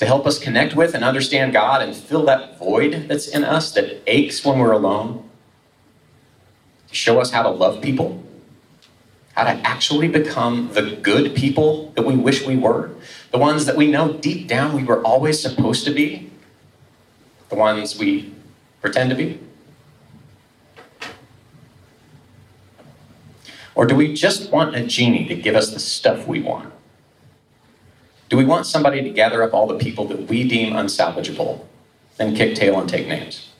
To 0.00 0.04
help 0.04 0.26
us 0.26 0.38
connect 0.38 0.76
with 0.76 0.94
and 0.94 1.02
understand 1.02 1.54
God 1.54 1.80
and 1.80 1.96
fill 1.96 2.26
that 2.26 2.58
void 2.58 3.06
that's 3.08 3.26
in 3.26 3.42
us 3.42 3.72
that 3.72 4.02
aches 4.06 4.44
when 4.44 4.58
we're 4.58 4.72
alone? 4.72 5.26
To 6.88 6.94
show 6.94 7.18
us 7.20 7.30
how 7.30 7.42
to 7.42 7.48
love 7.48 7.80
people? 7.80 8.22
How 9.32 9.44
to 9.44 9.66
actually 9.66 10.08
become 10.08 10.74
the 10.74 10.94
good 10.96 11.34
people 11.34 11.92
that 11.92 12.04
we 12.04 12.14
wish 12.16 12.46
we 12.46 12.58
were? 12.58 12.90
The 13.30 13.38
ones 13.38 13.64
that 13.64 13.76
we 13.76 13.90
know 13.90 14.12
deep 14.12 14.46
down 14.46 14.74
we 14.74 14.84
were 14.84 15.02
always 15.02 15.40
supposed 15.40 15.86
to 15.86 15.90
be? 15.90 16.30
The 17.48 17.54
ones 17.54 17.98
we 17.98 18.34
pretend 18.82 19.08
to 19.08 19.16
be? 19.16 19.40
Or 23.74 23.86
do 23.86 23.94
we 23.94 24.12
just 24.12 24.52
want 24.52 24.76
a 24.76 24.86
genie 24.86 25.26
to 25.28 25.34
give 25.34 25.54
us 25.54 25.70
the 25.70 25.80
stuff 25.80 26.26
we 26.26 26.42
want? 26.42 26.74
Do 28.28 28.36
we 28.36 28.44
want 28.44 28.66
somebody 28.66 29.02
to 29.02 29.10
gather 29.10 29.42
up 29.42 29.54
all 29.54 29.66
the 29.66 29.78
people 29.78 30.06
that 30.08 30.28
we 30.28 30.46
deem 30.48 30.72
unsalvageable, 30.72 31.64
then 32.16 32.34
kick 32.34 32.56
tail 32.56 32.80
and 32.80 32.88
take 32.88 33.06
names? 33.06 33.50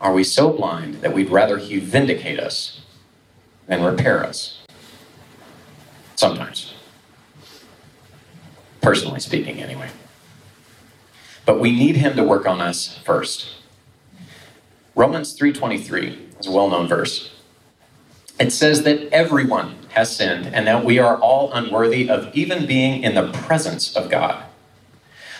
Are 0.00 0.12
we 0.12 0.24
so 0.24 0.52
blind 0.52 0.96
that 0.96 1.14
we'd 1.14 1.30
rather 1.30 1.58
he 1.58 1.78
vindicate 1.78 2.38
us 2.38 2.80
than 3.66 3.82
repair 3.82 4.24
us? 4.24 4.58
Sometimes. 6.16 6.74
Personally 8.80 9.20
speaking, 9.20 9.62
anyway. 9.62 9.90
But 11.46 11.60
we 11.60 11.70
need 11.70 11.96
him 11.96 12.16
to 12.16 12.22
work 12.22 12.46
on 12.46 12.60
us 12.60 12.98
first. 12.98 13.54
Romans 14.94 15.34
3:23 15.38 16.18
is 16.38 16.46
a 16.46 16.50
well-known 16.50 16.86
verse. 16.86 17.30
It 18.38 18.52
says 18.52 18.82
that 18.82 19.08
everyone 19.12 19.76
has 20.00 20.16
sinned 20.16 20.46
and 20.46 20.66
that 20.66 20.84
we 20.84 20.98
are 20.98 21.16
all 21.18 21.52
unworthy 21.52 22.08
of 22.08 22.34
even 22.34 22.66
being 22.66 23.02
in 23.02 23.14
the 23.14 23.30
presence 23.32 23.94
of 23.94 24.10
God. 24.10 24.44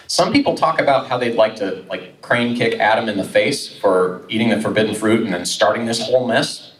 Some 0.06 0.32
people 0.32 0.54
talk 0.54 0.80
about 0.80 1.08
how 1.08 1.16
they'd 1.18 1.34
like 1.34 1.56
to 1.56 1.84
like 1.88 2.20
crane 2.20 2.54
kick 2.56 2.78
Adam 2.78 3.08
in 3.08 3.16
the 3.16 3.24
face 3.24 3.78
for 3.78 4.22
eating 4.28 4.50
the 4.50 4.60
forbidden 4.60 4.94
fruit 4.94 5.24
and 5.24 5.32
then 5.32 5.46
starting 5.46 5.86
this 5.86 6.02
whole 6.02 6.26
mess. 6.26 6.72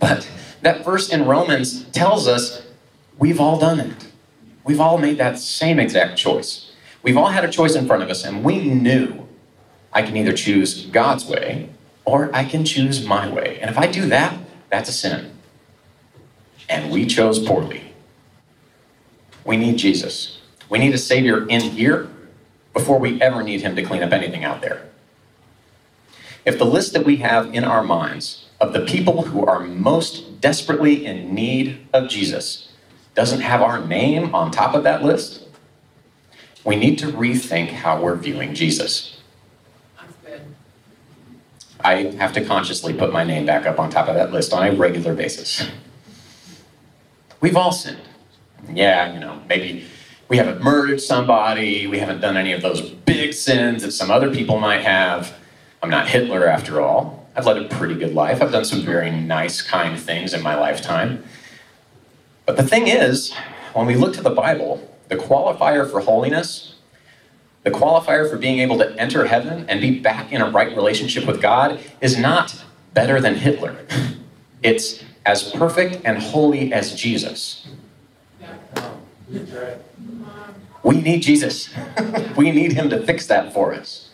But 0.00 0.28
that 0.62 0.84
verse 0.84 1.10
in 1.10 1.26
Romans 1.26 1.84
tells 1.90 2.26
us 2.26 2.62
we've 3.18 3.40
all 3.40 3.58
done 3.58 3.80
it. 3.80 4.12
We've 4.64 4.80
all 4.80 4.96
made 4.96 5.18
that 5.18 5.38
same 5.38 5.78
exact 5.78 6.16
choice. 6.16 6.72
We've 7.02 7.16
all 7.16 7.28
had 7.28 7.44
a 7.44 7.50
choice 7.50 7.74
in 7.74 7.86
front 7.86 8.02
of 8.02 8.08
us 8.08 8.24
and 8.24 8.42
we 8.42 8.64
knew 8.64 9.28
I 9.92 10.02
can 10.02 10.16
either 10.16 10.32
choose 10.32 10.86
God's 10.86 11.26
way 11.26 11.68
or 12.06 12.30
I 12.34 12.44
can 12.44 12.64
choose 12.64 13.04
my 13.04 13.28
way. 13.28 13.58
And 13.60 13.68
if 13.70 13.76
I 13.76 13.86
do 13.86 14.08
that, 14.08 14.38
that's 14.70 14.88
a 14.88 14.92
sin. 14.92 15.35
And 16.68 16.90
we 16.90 17.06
chose 17.06 17.38
poorly. 17.38 17.92
We 19.44 19.56
need 19.56 19.76
Jesus. 19.76 20.40
We 20.68 20.78
need 20.78 20.94
a 20.94 20.98
Savior 20.98 21.46
in 21.48 21.60
here 21.60 22.08
before 22.72 22.98
we 22.98 23.20
ever 23.22 23.42
need 23.42 23.62
Him 23.62 23.76
to 23.76 23.82
clean 23.82 24.02
up 24.02 24.12
anything 24.12 24.44
out 24.44 24.60
there. 24.60 24.88
If 26.44 26.58
the 26.58 26.64
list 26.64 26.92
that 26.92 27.04
we 27.04 27.16
have 27.16 27.52
in 27.54 27.64
our 27.64 27.82
minds 27.82 28.46
of 28.60 28.72
the 28.72 28.84
people 28.84 29.22
who 29.22 29.44
are 29.44 29.60
most 29.60 30.40
desperately 30.40 31.04
in 31.04 31.34
need 31.34 31.86
of 31.92 32.08
Jesus 32.08 32.68
doesn't 33.14 33.40
have 33.40 33.62
our 33.62 33.84
name 33.84 34.34
on 34.34 34.50
top 34.50 34.74
of 34.74 34.84
that 34.84 35.02
list, 35.02 35.44
we 36.64 36.76
need 36.76 36.98
to 36.98 37.06
rethink 37.06 37.68
how 37.68 38.00
we're 38.00 38.16
viewing 38.16 38.54
Jesus. 38.54 39.20
I 41.80 42.14
have 42.18 42.32
to 42.32 42.44
consciously 42.44 42.92
put 42.92 43.12
my 43.12 43.22
name 43.22 43.46
back 43.46 43.66
up 43.66 43.78
on 43.78 43.90
top 43.90 44.08
of 44.08 44.14
that 44.16 44.32
list 44.32 44.52
on 44.52 44.66
a 44.66 44.72
regular 44.72 45.14
basis. 45.14 45.68
We've 47.40 47.56
all 47.56 47.72
sinned. 47.72 48.00
Yeah, 48.72 49.12
you 49.12 49.20
know, 49.20 49.40
maybe 49.48 49.86
we 50.28 50.38
haven't 50.38 50.62
murdered 50.62 51.00
somebody, 51.00 51.86
we 51.86 51.98
haven't 51.98 52.20
done 52.20 52.36
any 52.36 52.52
of 52.52 52.62
those 52.62 52.80
big 52.80 53.32
sins 53.32 53.82
that 53.82 53.92
some 53.92 54.10
other 54.10 54.32
people 54.32 54.58
might 54.58 54.82
have. 54.82 55.34
I'm 55.82 55.90
not 55.90 56.08
Hitler 56.08 56.46
after 56.46 56.80
all. 56.80 57.28
I've 57.36 57.46
led 57.46 57.58
a 57.58 57.68
pretty 57.68 57.94
good 57.94 58.14
life. 58.14 58.42
I've 58.42 58.50
done 58.50 58.64
some 58.64 58.82
very 58.82 59.10
nice, 59.10 59.62
kind 59.62 59.98
things 59.98 60.32
in 60.32 60.42
my 60.42 60.54
lifetime. 60.58 61.22
But 62.46 62.56
the 62.56 62.62
thing 62.62 62.88
is, 62.88 63.34
when 63.74 63.86
we 63.86 63.94
look 63.94 64.14
to 64.14 64.22
the 64.22 64.30
Bible, 64.30 64.90
the 65.08 65.16
qualifier 65.16 65.88
for 65.88 66.00
holiness 66.00 66.76
the 67.66 67.72
qualifier 67.72 68.30
for 68.30 68.38
being 68.38 68.60
able 68.60 68.78
to 68.78 68.96
enter 68.96 69.26
heaven 69.26 69.66
and 69.68 69.80
be 69.80 69.98
back 69.98 70.30
in 70.30 70.40
a 70.40 70.48
right 70.48 70.76
relationship 70.76 71.26
with 71.26 71.42
God 71.42 71.80
is 72.00 72.16
not 72.16 72.62
better 72.94 73.20
than 73.20 73.34
Hitler. 73.34 73.84
It's 74.62 75.04
as 75.26 75.50
perfect 75.50 76.00
and 76.04 76.18
holy 76.18 76.72
as 76.72 76.94
Jesus. 76.94 77.66
We 80.84 81.00
need 81.00 81.22
Jesus. 81.22 81.68
we 82.36 82.52
need 82.52 82.72
him 82.72 82.88
to 82.90 83.02
fix 83.02 83.26
that 83.26 83.52
for 83.52 83.74
us. 83.74 84.10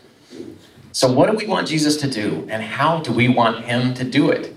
So, 0.93 1.13
what 1.13 1.31
do 1.31 1.37
we 1.37 1.47
want 1.47 1.69
Jesus 1.69 1.97
to 1.99 2.11
do, 2.11 2.47
and 2.51 2.63
how 2.63 3.01
do 3.01 3.13
we 3.13 3.29
want 3.29 3.67
him 3.67 3.95
to 3.95 4.05
do 4.05 4.31
it? 4.31 4.57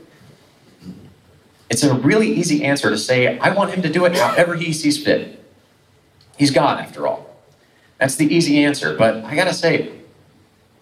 It's 1.70 1.84
a 1.84 1.94
really 1.94 2.32
easy 2.32 2.64
answer 2.64 2.90
to 2.90 2.98
say, 2.98 3.38
I 3.40 3.54
want 3.54 3.72
him 3.72 3.82
to 3.82 3.90
do 3.90 4.06
it 4.06 4.16
however 4.18 4.56
he 4.56 4.72
sees 4.72 5.04
fit. 5.04 5.44
He's 6.38 6.52
God, 6.52 6.80
after 6.80 7.08
all. 7.08 7.30
That's 7.98 8.16
the 8.16 8.34
easy 8.34 8.64
answer. 8.64 8.96
But 8.98 9.24
I 9.24 9.36
got 9.36 9.46
to 9.46 9.54
say, 9.54 9.92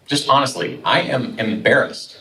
just 0.06 0.27
honestly, 0.27 0.82
I 0.84 1.01
am 1.01 1.39
embarrassed 1.39 2.12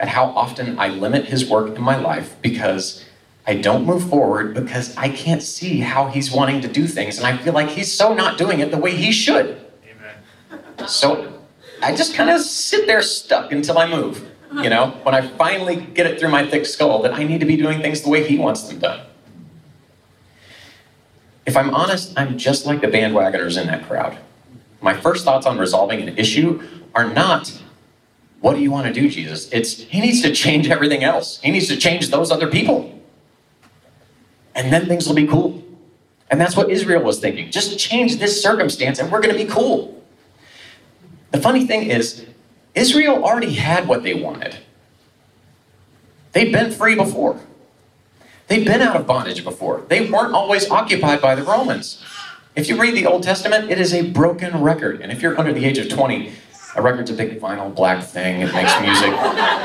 at 0.00 0.08
how 0.08 0.26
often 0.26 0.78
I 0.78 0.88
limit 0.88 1.26
his 1.26 1.48
work 1.48 1.74
in 1.74 1.82
my 1.82 1.96
life 1.96 2.36
because 2.42 3.04
I 3.46 3.54
don't 3.54 3.84
move 3.84 4.08
forward 4.08 4.54
because 4.54 4.96
I 4.96 5.08
can't 5.08 5.42
see 5.42 5.80
how 5.80 6.08
he's 6.08 6.30
wanting 6.30 6.60
to 6.60 6.68
do 6.68 6.86
things, 6.86 7.18
and 7.18 7.26
I 7.26 7.36
feel 7.36 7.52
like 7.52 7.68
he's 7.68 7.92
so 7.92 8.14
not 8.14 8.38
doing 8.38 8.60
it 8.60 8.70
the 8.70 8.78
way 8.78 8.94
he 8.94 9.10
should. 9.10 9.60
Amen. 9.90 10.88
So 10.88 11.42
I 11.82 11.94
just 11.94 12.14
kind 12.14 12.30
of 12.30 12.40
sit 12.42 12.86
there 12.86 13.02
stuck 13.02 13.52
until 13.52 13.78
I 13.78 13.88
move. 13.88 14.28
You 14.54 14.70
know, 14.70 14.98
when 15.02 15.14
I 15.14 15.26
finally 15.26 15.76
get 15.76 16.06
it 16.06 16.18
through 16.18 16.30
my 16.30 16.46
thick 16.46 16.64
skull 16.64 17.02
that 17.02 17.12
I 17.12 17.22
need 17.22 17.40
to 17.40 17.46
be 17.46 17.56
doing 17.56 17.82
things 17.82 18.00
the 18.00 18.08
way 18.08 18.26
he 18.26 18.38
wants 18.38 18.62
them 18.62 18.78
done. 18.78 19.06
If 21.44 21.56
I'm 21.56 21.74
honest, 21.74 22.14
I'm 22.16 22.38
just 22.38 22.64
like 22.64 22.80
the 22.80 22.86
bandwagoners 22.86 23.60
in 23.60 23.66
that 23.66 23.86
crowd. 23.86 24.16
My 24.80 24.94
first 24.94 25.24
thoughts 25.24 25.46
on 25.46 25.58
resolving 25.58 26.00
an 26.00 26.16
issue 26.16 26.62
are 26.94 27.12
not, 27.12 27.62
what 28.40 28.54
do 28.54 28.60
you 28.60 28.70
want 28.70 28.86
to 28.86 28.92
do, 28.92 29.08
Jesus? 29.08 29.48
It's, 29.52 29.78
he 29.78 30.00
needs 30.00 30.22
to 30.22 30.32
change 30.32 30.68
everything 30.68 31.02
else. 31.02 31.40
He 31.40 31.50
needs 31.50 31.66
to 31.68 31.76
change 31.76 32.10
those 32.10 32.30
other 32.30 32.48
people. 32.48 33.00
And 34.54 34.72
then 34.72 34.86
things 34.86 35.06
will 35.06 35.14
be 35.14 35.26
cool. 35.26 35.62
And 36.30 36.40
that's 36.40 36.56
what 36.56 36.70
Israel 36.70 37.02
was 37.02 37.20
thinking. 37.20 37.50
Just 37.50 37.78
change 37.78 38.18
this 38.18 38.42
circumstance 38.42 38.98
and 38.98 39.10
we're 39.10 39.20
going 39.20 39.36
to 39.36 39.44
be 39.44 39.50
cool. 39.50 40.02
The 41.30 41.40
funny 41.40 41.66
thing 41.66 41.90
is, 41.90 42.26
Israel 42.74 43.24
already 43.24 43.54
had 43.54 43.88
what 43.88 44.02
they 44.02 44.14
wanted. 44.14 44.56
They'd 46.32 46.52
been 46.52 46.70
free 46.70 46.94
before. 46.94 47.40
They'd 48.46 48.64
been 48.64 48.80
out 48.80 48.96
of 48.96 49.06
bondage 49.06 49.44
before. 49.44 49.82
They 49.88 50.08
weren't 50.08 50.32
always 50.32 50.70
occupied 50.70 51.20
by 51.20 51.34
the 51.34 51.42
Romans. 51.42 52.02
If 52.54 52.68
you 52.68 52.80
read 52.80 52.94
the 52.94 53.06
Old 53.06 53.22
Testament, 53.22 53.70
it 53.70 53.78
is 53.78 53.92
a 53.92 54.10
broken 54.10 54.62
record. 54.62 55.00
And 55.00 55.12
if 55.12 55.22
you're 55.22 55.38
under 55.38 55.52
the 55.52 55.64
age 55.64 55.78
of 55.78 55.88
20, 55.88 56.32
a 56.76 56.82
record's 56.82 57.10
a 57.10 57.14
big 57.14 57.40
vinyl 57.40 57.74
black 57.74 58.04
thing. 58.04 58.40
It 58.42 58.52
makes 58.52 58.80
music. 58.80 59.12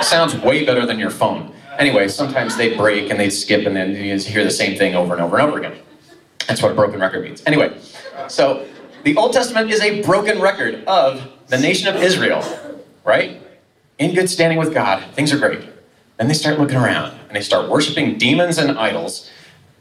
Sounds 0.03 0.35
way 0.35 0.65
better 0.65 0.85
than 0.85 0.99
your 0.99 1.09
phone. 1.09 1.53
Anyway, 1.77 2.07
sometimes 2.07 2.55
they'd 2.55 2.77
break 2.77 3.09
and 3.09 3.19
they'd 3.19 3.31
skip 3.31 3.65
and 3.65 3.75
then 3.75 3.95
you 3.95 4.17
hear 4.17 4.43
the 4.43 4.51
same 4.51 4.77
thing 4.77 4.95
over 4.95 5.13
and 5.13 5.21
over 5.21 5.37
and 5.37 5.47
over 5.47 5.57
again. 5.59 5.77
That's 6.47 6.61
what 6.61 6.71
a 6.71 6.75
broken 6.75 6.99
record 6.99 7.23
means. 7.23 7.41
Anyway, 7.45 7.77
so 8.27 8.65
the 9.03 9.15
Old 9.15 9.33
Testament 9.33 9.69
is 9.71 9.81
a 9.81 10.01
broken 10.01 10.39
record 10.39 10.83
of 10.85 11.29
the 11.47 11.57
nation 11.57 11.93
of 11.93 12.01
Israel, 12.01 12.43
right? 13.03 13.41
In 13.97 14.13
good 14.13 14.29
standing 14.29 14.57
with 14.57 14.73
God, 14.73 15.03
things 15.13 15.33
are 15.33 15.39
great. 15.39 15.61
Then 16.17 16.27
they 16.27 16.33
start 16.33 16.59
looking 16.59 16.77
around 16.77 17.17
and 17.27 17.35
they 17.35 17.41
start 17.41 17.69
worshiping 17.69 18.17
demons 18.17 18.57
and 18.57 18.77
idols. 18.77 19.29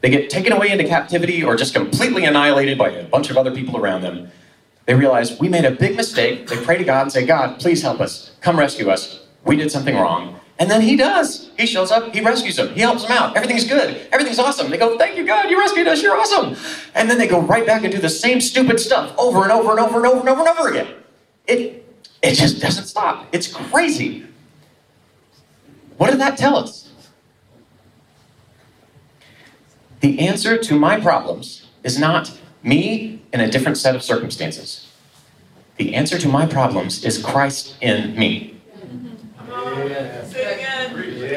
They 0.01 0.09
get 0.09 0.29
taken 0.29 0.51
away 0.51 0.69
into 0.69 0.83
captivity 0.83 1.43
or 1.43 1.55
just 1.55 1.73
completely 1.73 2.25
annihilated 2.25 2.77
by 2.77 2.89
a 2.89 3.03
bunch 3.05 3.29
of 3.29 3.37
other 3.37 3.51
people 3.51 3.77
around 3.77 4.01
them. 4.01 4.31
They 4.85 4.95
realize 4.95 5.39
we 5.39 5.49
made 5.49 5.65
a 5.65 5.71
big 5.71 5.95
mistake. 5.95 6.47
They 6.47 6.57
pray 6.57 6.77
to 6.77 6.83
God 6.83 7.03
and 7.03 7.11
say, 7.11 7.25
God, 7.25 7.59
please 7.59 7.81
help 7.81 8.01
us. 8.01 8.31
Come 8.41 8.59
rescue 8.59 8.89
us. 8.89 9.25
We 9.45 9.55
did 9.55 9.71
something 9.71 9.95
wrong. 9.95 10.39
And 10.59 10.69
then 10.69 10.81
he 10.81 10.95
does. 10.95 11.49
He 11.57 11.65
shows 11.65 11.91
up, 11.91 12.13
he 12.13 12.21
rescues 12.21 12.57
them, 12.57 12.73
he 12.73 12.81
helps 12.81 13.03
them 13.03 13.11
out. 13.11 13.35
Everything's 13.35 13.65
good, 13.67 14.07
everything's 14.11 14.39
awesome. 14.39 14.69
They 14.69 14.77
go, 14.77 14.97
Thank 14.97 15.17
you, 15.17 15.25
God, 15.25 15.49
you 15.49 15.59
rescued 15.59 15.87
us, 15.87 16.01
you're 16.01 16.15
awesome. 16.15 16.55
And 16.93 17.09
then 17.09 17.17
they 17.17 17.27
go 17.27 17.41
right 17.41 17.65
back 17.65 17.83
and 17.83 17.91
do 17.91 17.99
the 17.99 18.09
same 18.09 18.39
stupid 18.39 18.79
stuff 18.79 19.13
over 19.17 19.43
and 19.43 19.51
over 19.51 19.71
and 19.71 19.79
over 19.79 19.97
and 19.97 20.05
over 20.05 20.19
and 20.19 20.29
over 20.29 20.39
and 20.41 20.49
over 20.49 20.69
again. 20.69 20.87
It, 21.47 21.85
it 22.21 22.35
just 22.35 22.61
doesn't 22.61 22.85
stop. 22.85 23.27
It's 23.31 23.47
crazy. 23.47 24.25
What 25.97 26.11
did 26.11 26.19
that 26.19 26.37
tell 26.37 26.55
us? 26.55 26.91
The 30.01 30.19
answer 30.19 30.57
to 30.57 30.77
my 30.77 30.99
problems 30.99 31.67
is 31.83 31.97
not 31.97 32.37
me 32.61 33.22
in 33.33 33.41
a 33.41 33.49
different 33.49 33.77
set 33.77 33.95
of 33.95 34.03
circumstances. 34.03 34.87
The 35.77 35.95
answer 35.95 36.19
to 36.19 36.27
my 36.29 36.45
problems 36.45 37.03
is 37.03 37.21
Christ 37.21 37.75
in 37.81 38.15
me. 38.15 38.61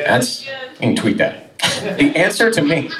That's, 0.06 0.46
you 0.46 0.52
can 0.80 0.96
tweet 0.96 1.18
that. 1.18 1.42
The 1.98 2.16
answer 2.16 2.50
to 2.50 2.62
me, 2.62 2.90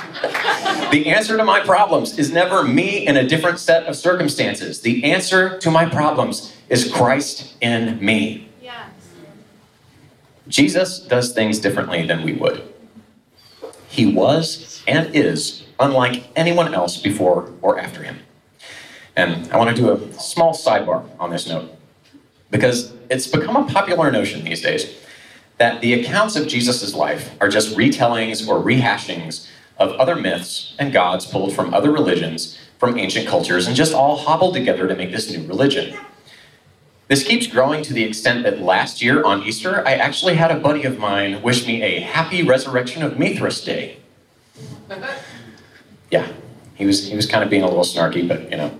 the 0.91 1.07
answer 1.07 1.37
to 1.37 1.45
my 1.45 1.61
problems 1.61 2.19
is 2.19 2.31
never 2.31 2.63
me 2.63 3.07
in 3.07 3.17
a 3.17 3.27
different 3.27 3.59
set 3.59 3.85
of 3.85 3.97
circumstances. 3.97 4.81
The 4.81 5.05
answer 5.05 5.59
to 5.59 5.71
my 5.71 5.89
problems 5.89 6.55
is 6.69 6.91
Christ 6.91 7.57
in 7.61 8.05
me. 8.05 8.49
Yes. 8.63 8.91
Jesus 10.47 11.01
does 11.01 11.33
things 11.33 11.59
differently 11.59 12.07
than 12.07 12.23
we 12.23 12.33
would. 12.33 12.63
He 13.89 14.07
was 14.07 14.83
and 14.87 15.15
is 15.15 15.65
unlike 15.81 16.25
anyone 16.37 16.75
else 16.75 17.01
before 17.01 17.53
or 17.63 17.79
after 17.79 18.03
him. 18.03 18.19
And 19.17 19.51
I 19.51 19.57
want 19.57 19.75
to 19.75 19.77
do 19.77 19.91
a 19.91 20.13
small 20.13 20.53
sidebar 20.55 21.09
on 21.19 21.31
this 21.31 21.49
note 21.49 21.75
because 22.51 22.93
it's 23.11 23.27
become 23.27 23.57
a 23.57 23.65
popular 23.65 24.11
notion 24.11 24.45
these 24.45 24.61
days 24.61 24.95
that 25.59 25.81
the 25.81 25.95
accounts 25.95 26.37
of 26.37 26.47
Jesus' 26.47 26.95
life 26.95 27.35
are 27.41 27.49
just 27.49 27.75
retellings 27.75 28.47
or 28.47 28.63
rehashings 28.63 29.49
of 29.79 29.93
other 29.93 30.15
myths 30.15 30.75
and 30.79 30.93
gods 30.93 31.27
pulled 31.27 31.55
from 31.55 31.73
other 31.73 31.91
religions, 31.91 32.59
from 32.79 32.99
ancient 32.99 33.27
cultures, 33.27 33.67
and 33.67 33.75
just 33.75 33.95
all 33.95 34.17
hobbled 34.17 34.55
together 34.55 34.87
to 34.87 34.95
make 34.95 35.13
this 35.13 35.31
new 35.31 35.47
religion. 35.47 35.99
This 37.09 37.23
keeps 37.23 37.47
growing 37.47 37.83
to 37.85 37.95
the 37.95 38.05
extent 38.05 38.43
that 38.43 38.61
last 38.61 39.01
year 39.01 39.23
on 39.23 39.45
Easter, 39.45 39.87
I 39.87 39.93
actually 39.93 40.35
had 40.35 40.51
a 40.51 40.59
buddy 40.59 40.83
of 40.83 40.99
mine 40.99 41.41
wish 41.41 41.67
me 41.67 41.83
a 41.83 42.01
happy 42.01 42.43
resurrection 42.43 43.03
of 43.03 43.19
Mithras 43.19 43.65
Day. 43.65 43.99
Yeah, 46.09 46.33
he 46.77 46.87
was, 46.87 47.09
he 47.09 47.17
was 47.17 47.27
kind 47.27 47.43
of 47.43 47.51
being 47.51 47.63
a 47.63 47.67
little 47.67 47.83
snarky, 47.83 48.27
but 48.27 48.49
you 48.49 48.57
know, 48.57 48.79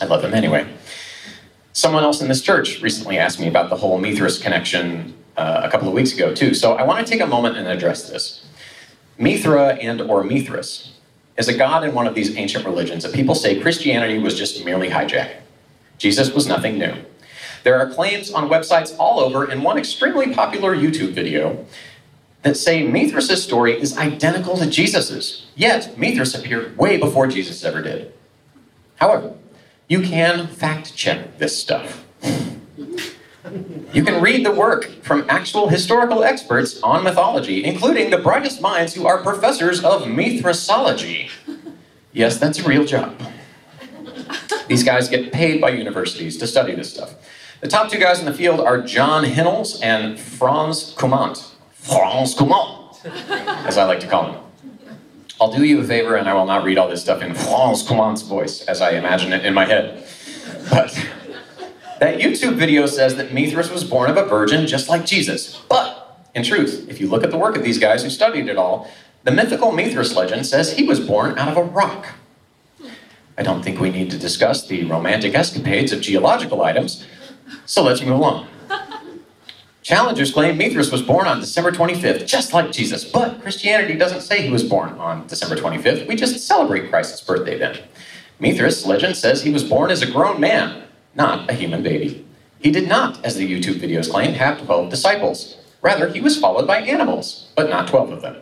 I 0.00 0.06
love 0.06 0.24
him 0.24 0.34
anyway. 0.34 0.66
Someone 1.72 2.04
else 2.04 2.20
in 2.20 2.28
this 2.28 2.40
church 2.40 2.80
recently 2.82 3.18
asked 3.18 3.40
me 3.40 3.48
about 3.48 3.70
the 3.70 3.76
whole 3.76 3.98
Mithras 3.98 4.38
connection 4.38 5.14
uh, 5.36 5.62
a 5.64 5.70
couple 5.70 5.88
of 5.88 5.94
weeks 5.94 6.12
ago 6.12 6.34
too. 6.34 6.54
So 6.54 6.74
I 6.74 6.84
want 6.84 7.04
to 7.04 7.10
take 7.10 7.20
a 7.20 7.26
moment 7.26 7.56
and 7.56 7.66
address 7.66 8.08
this. 8.08 8.44
Mithra 9.18 9.74
and 9.74 10.00
or 10.00 10.22
Mithras 10.22 10.92
is 11.36 11.48
a 11.48 11.56
god 11.56 11.84
in 11.84 11.94
one 11.94 12.06
of 12.06 12.14
these 12.14 12.36
ancient 12.36 12.64
religions 12.64 13.02
that 13.02 13.12
people 13.12 13.34
say 13.34 13.60
Christianity 13.60 14.18
was 14.18 14.38
just 14.38 14.64
merely 14.64 14.88
hijacking. 14.88 15.40
Jesus 15.98 16.32
was 16.32 16.46
nothing 16.46 16.78
new. 16.78 16.94
There 17.64 17.78
are 17.78 17.90
claims 17.90 18.30
on 18.30 18.48
websites 18.48 18.94
all 18.98 19.18
over 19.20 19.44
and 19.44 19.64
one 19.64 19.78
extremely 19.78 20.32
popular 20.32 20.76
YouTube 20.76 21.12
video 21.12 21.64
that 22.42 22.56
say 22.56 22.86
Mithras' 22.86 23.42
story 23.42 23.80
is 23.80 23.96
identical 23.96 24.56
to 24.58 24.66
Jesus's. 24.66 25.46
Yet, 25.56 25.96
Mithras 25.98 26.34
appeared 26.34 26.76
way 26.76 26.98
before 26.98 27.26
Jesus 27.26 27.64
ever 27.64 27.80
did. 27.80 28.12
However, 28.96 29.34
you 29.88 30.00
can 30.00 30.46
fact 30.46 30.94
check 30.94 31.38
this 31.38 31.58
stuff. 31.58 32.04
You 33.92 34.02
can 34.02 34.22
read 34.22 34.44
the 34.44 34.50
work 34.50 34.86
from 35.02 35.24
actual 35.28 35.68
historical 35.68 36.24
experts 36.24 36.80
on 36.82 37.04
mythology, 37.04 37.64
including 37.64 38.10
the 38.10 38.18
brightest 38.18 38.60
minds 38.60 38.94
who 38.94 39.06
are 39.06 39.22
professors 39.22 39.84
of 39.84 40.02
Mithrasology. 40.02 41.30
Yes, 42.12 42.38
that's 42.38 42.58
a 42.58 42.68
real 42.68 42.84
job. 42.84 43.20
These 44.66 44.82
guys 44.82 45.08
get 45.08 45.32
paid 45.32 45.60
by 45.60 45.70
universities 45.70 46.38
to 46.38 46.46
study 46.46 46.74
this 46.74 46.92
stuff. 46.92 47.14
The 47.60 47.68
top 47.68 47.90
two 47.90 47.98
guys 47.98 48.18
in 48.18 48.26
the 48.26 48.32
field 48.32 48.60
are 48.60 48.80
John 48.80 49.24
Hinnells 49.24 49.80
and 49.82 50.18
Franz 50.18 50.94
Cumont. 50.94 51.52
Franz 51.72 52.34
Cumont, 52.34 53.04
as 53.66 53.76
I 53.76 53.84
like 53.84 54.00
to 54.00 54.06
call 54.06 54.32
him. 54.32 54.43
I'll 55.40 55.52
do 55.52 55.64
you 55.64 55.80
a 55.80 55.84
favor 55.84 56.14
and 56.14 56.28
I 56.28 56.34
will 56.34 56.46
not 56.46 56.64
read 56.64 56.78
all 56.78 56.88
this 56.88 57.00
stuff 57.00 57.20
in 57.20 57.34
Franz 57.34 57.82
Cumont's 57.82 58.22
voice 58.22 58.62
as 58.62 58.80
I 58.80 58.92
imagine 58.92 59.32
it 59.32 59.44
in 59.44 59.52
my 59.52 59.64
head. 59.64 60.06
But 60.70 60.92
that 62.00 62.20
YouTube 62.20 62.54
video 62.54 62.86
says 62.86 63.16
that 63.16 63.32
Mithras 63.32 63.70
was 63.70 63.82
born 63.82 64.10
of 64.10 64.16
a 64.16 64.24
virgin 64.24 64.66
just 64.66 64.88
like 64.88 65.04
Jesus. 65.04 65.60
But, 65.68 66.28
in 66.34 66.44
truth, 66.44 66.86
if 66.88 67.00
you 67.00 67.08
look 67.08 67.24
at 67.24 67.30
the 67.32 67.38
work 67.38 67.56
of 67.56 67.64
these 67.64 67.78
guys 67.78 68.04
who 68.04 68.10
studied 68.10 68.48
it 68.48 68.56
all, 68.56 68.88
the 69.24 69.32
mythical 69.32 69.72
Mithras 69.72 70.14
legend 70.14 70.46
says 70.46 70.76
he 70.76 70.84
was 70.84 71.00
born 71.00 71.36
out 71.36 71.48
of 71.48 71.56
a 71.56 71.62
rock. 71.62 72.08
I 73.36 73.42
don't 73.42 73.62
think 73.62 73.80
we 73.80 73.90
need 73.90 74.10
to 74.12 74.18
discuss 74.18 74.66
the 74.66 74.84
romantic 74.84 75.34
escapades 75.34 75.92
of 75.92 76.00
geological 76.00 76.62
items, 76.62 77.04
so 77.66 77.82
let's 77.82 78.00
move 78.00 78.10
along. 78.10 78.46
Challengers 79.84 80.32
claim 80.32 80.56
Mithras 80.56 80.90
was 80.90 81.02
born 81.02 81.26
on 81.26 81.40
December 81.40 81.70
25th, 81.70 82.26
just 82.26 82.54
like 82.54 82.72
Jesus, 82.72 83.04
but 83.04 83.42
Christianity 83.42 83.96
doesn't 83.96 84.22
say 84.22 84.40
he 84.40 84.50
was 84.50 84.64
born 84.64 84.92
on 84.92 85.26
December 85.26 85.56
25th. 85.56 86.08
We 86.08 86.16
just 86.16 86.48
celebrate 86.48 86.88
Christ's 86.88 87.20
birthday 87.20 87.58
then. 87.58 87.80
Mithras 88.40 88.86
legend 88.86 89.14
says 89.14 89.42
he 89.42 89.52
was 89.52 89.62
born 89.62 89.90
as 89.90 90.00
a 90.00 90.10
grown 90.10 90.40
man, 90.40 90.84
not 91.14 91.50
a 91.50 91.52
human 91.52 91.82
baby. 91.82 92.26
He 92.60 92.70
did 92.70 92.88
not, 92.88 93.22
as 93.22 93.36
the 93.36 93.46
YouTube 93.46 93.78
videos 93.78 94.10
claim, 94.10 94.32
have 94.32 94.64
12 94.64 94.88
disciples. 94.88 95.58
Rather, 95.82 96.08
he 96.08 96.22
was 96.22 96.40
followed 96.40 96.66
by 96.66 96.78
animals, 96.78 97.52
but 97.54 97.68
not 97.68 97.86
12 97.86 98.12
of 98.12 98.22
them. 98.22 98.36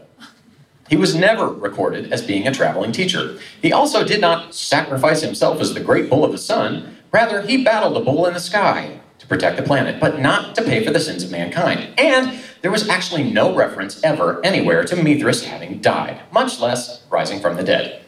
He 0.91 0.97
was 0.97 1.17
never 1.17 1.49
recorded 1.49 2.13
as 2.13 2.23
being 2.23 2.47
a 2.47 2.55
traveling 2.55 2.93
teacher. 2.93 3.37
He 3.61 3.73
also 3.73 4.05
did 4.05 4.21
not 4.21 4.55
sacrifice 4.55 5.23
himself 5.23 5.61
as 5.61 5.75
the 5.75 5.81
great 5.81 6.09
bull 6.09 6.25
of 6.25 6.31
the 6.31 6.39
sun. 6.39 6.99
Rather, 7.11 7.43
he 7.43 7.65
battled 7.65 7.97
a 7.97 8.01
bull 8.01 8.27
in 8.27 8.35
the 8.35 8.39
sky 8.41 9.01
protect 9.33 9.57
the 9.57 9.63
planet, 9.63 9.99
but 9.99 10.21
not 10.21 10.55
to 10.55 10.63
pay 10.63 10.85
for 10.85 10.91
the 10.91 11.01
sins 11.01 11.25
of 11.25 11.31
mankind. 11.31 11.89
And 11.99 12.39
there 12.61 12.71
was 12.71 12.87
actually 12.91 13.23
no 13.33 13.55
reference 13.55 14.05
ever 14.05 14.45
anywhere 14.45 14.85
to 14.85 14.95
Mithras 14.95 15.47
having 15.47 15.81
died, 15.81 16.21
much 16.31 16.61
less 16.61 17.03
rising 17.09 17.41
from 17.41 17.57
the 17.57 17.63
dead. 17.63 18.05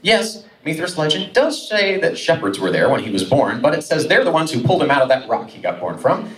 Yes, 0.00 0.44
Mithras 0.64 0.96
legend 0.96 1.34
does 1.34 1.68
say 1.68 2.00
that 2.00 2.16
shepherds 2.16 2.58
were 2.58 2.70
there 2.70 2.88
when 2.88 3.04
he 3.04 3.10
was 3.10 3.22
born, 3.22 3.60
but 3.60 3.74
it 3.74 3.82
says 3.82 4.08
they're 4.08 4.24
the 4.24 4.30
ones 4.30 4.50
who 4.50 4.62
pulled 4.62 4.82
him 4.82 4.90
out 4.90 5.02
of 5.02 5.10
that 5.10 5.28
rock 5.28 5.50
he 5.50 5.60
got 5.60 5.78
born 5.78 5.98
from. 5.98 6.30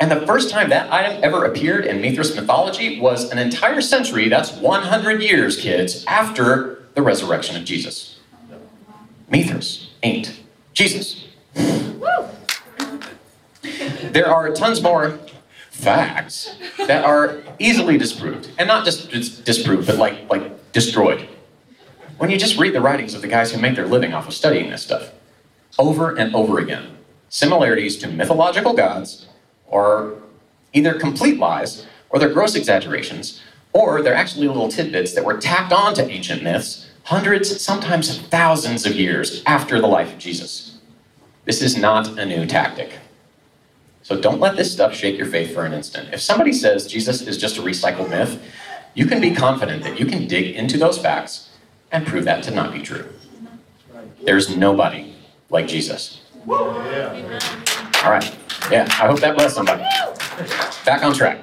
And 0.00 0.10
the 0.10 0.26
first 0.26 0.48
time 0.48 0.70
that 0.70 0.90
item 0.90 1.22
ever 1.22 1.44
appeared 1.44 1.84
in 1.84 2.00
Mithras 2.00 2.34
mythology 2.34 2.98
was 2.98 3.30
an 3.30 3.36
entire 3.36 3.82
century, 3.82 4.30
that's 4.30 4.52
100 4.52 5.22
years, 5.22 5.60
kids, 5.60 6.02
after 6.06 6.82
the 6.94 7.02
resurrection 7.02 7.56
of 7.56 7.64
Jesus. 7.66 8.18
Mithras 9.28 9.90
ain't 10.02 10.40
Jesus. 10.72 11.26
There 13.62 14.28
are 14.28 14.50
tons 14.50 14.82
more 14.82 15.18
facts 15.70 16.56
that 16.78 17.04
are 17.04 17.38
easily 17.58 17.98
disproved, 17.98 18.50
and 18.58 18.66
not 18.66 18.84
just 18.84 19.10
dis- 19.10 19.38
disproved, 19.38 19.86
but 19.86 19.96
like 19.96 20.28
like 20.30 20.72
destroyed. 20.72 21.28
When 22.18 22.30
you 22.30 22.38
just 22.38 22.58
read 22.58 22.74
the 22.74 22.80
writings 22.80 23.14
of 23.14 23.22
the 23.22 23.28
guys 23.28 23.52
who 23.52 23.60
make 23.60 23.76
their 23.76 23.86
living 23.86 24.12
off 24.12 24.28
of 24.28 24.34
studying 24.34 24.70
this 24.70 24.82
stuff, 24.82 25.12
over 25.78 26.14
and 26.14 26.34
over 26.34 26.58
again, 26.58 26.98
similarities 27.28 27.96
to 27.98 28.08
mythological 28.08 28.74
gods, 28.74 29.26
are 29.70 30.12
either 30.72 30.94
complete 30.94 31.38
lies, 31.38 31.86
or 32.10 32.18
they're 32.18 32.32
gross 32.32 32.54
exaggerations, 32.54 33.40
or 33.72 34.02
they're 34.02 34.14
actually 34.14 34.48
little 34.48 34.68
tidbits 34.68 35.14
that 35.14 35.24
were 35.24 35.38
tacked 35.38 35.72
on 35.72 35.94
to 35.94 36.10
ancient 36.10 36.42
myths 36.42 36.90
hundreds, 37.04 37.60
sometimes 37.60 38.18
thousands 38.18 38.86
of 38.86 38.94
years 38.94 39.42
after 39.46 39.80
the 39.80 39.86
life 39.86 40.12
of 40.12 40.18
Jesus. 40.18 40.78
This 41.44 41.62
is 41.62 41.76
not 41.76 42.18
a 42.18 42.26
new 42.26 42.46
tactic. 42.46 42.98
So 44.10 44.20
don't 44.20 44.40
let 44.40 44.56
this 44.56 44.72
stuff 44.72 44.92
shake 44.92 45.16
your 45.16 45.28
faith 45.28 45.54
for 45.54 45.64
an 45.64 45.72
instant. 45.72 46.12
If 46.12 46.20
somebody 46.20 46.52
says 46.52 46.84
Jesus 46.84 47.22
is 47.22 47.38
just 47.38 47.58
a 47.58 47.62
recycled 47.62 48.10
myth, 48.10 48.42
you 48.92 49.06
can 49.06 49.20
be 49.20 49.32
confident 49.32 49.84
that 49.84 50.00
you 50.00 50.06
can 50.06 50.26
dig 50.26 50.56
into 50.56 50.76
those 50.78 50.98
facts 50.98 51.50
and 51.92 52.04
prove 52.04 52.24
that 52.24 52.42
to 52.42 52.50
not 52.50 52.72
be 52.72 52.82
true. 52.82 53.08
There's 54.24 54.56
nobody 54.56 55.14
like 55.48 55.68
Jesus. 55.68 56.22
All 58.02 58.10
right. 58.10 58.36
Yeah, 58.68 58.82
I 58.88 59.06
hope 59.06 59.20
that 59.20 59.36
blessed 59.36 59.54
somebody. 59.54 59.84
Back 60.84 61.04
on 61.04 61.14
track. 61.14 61.38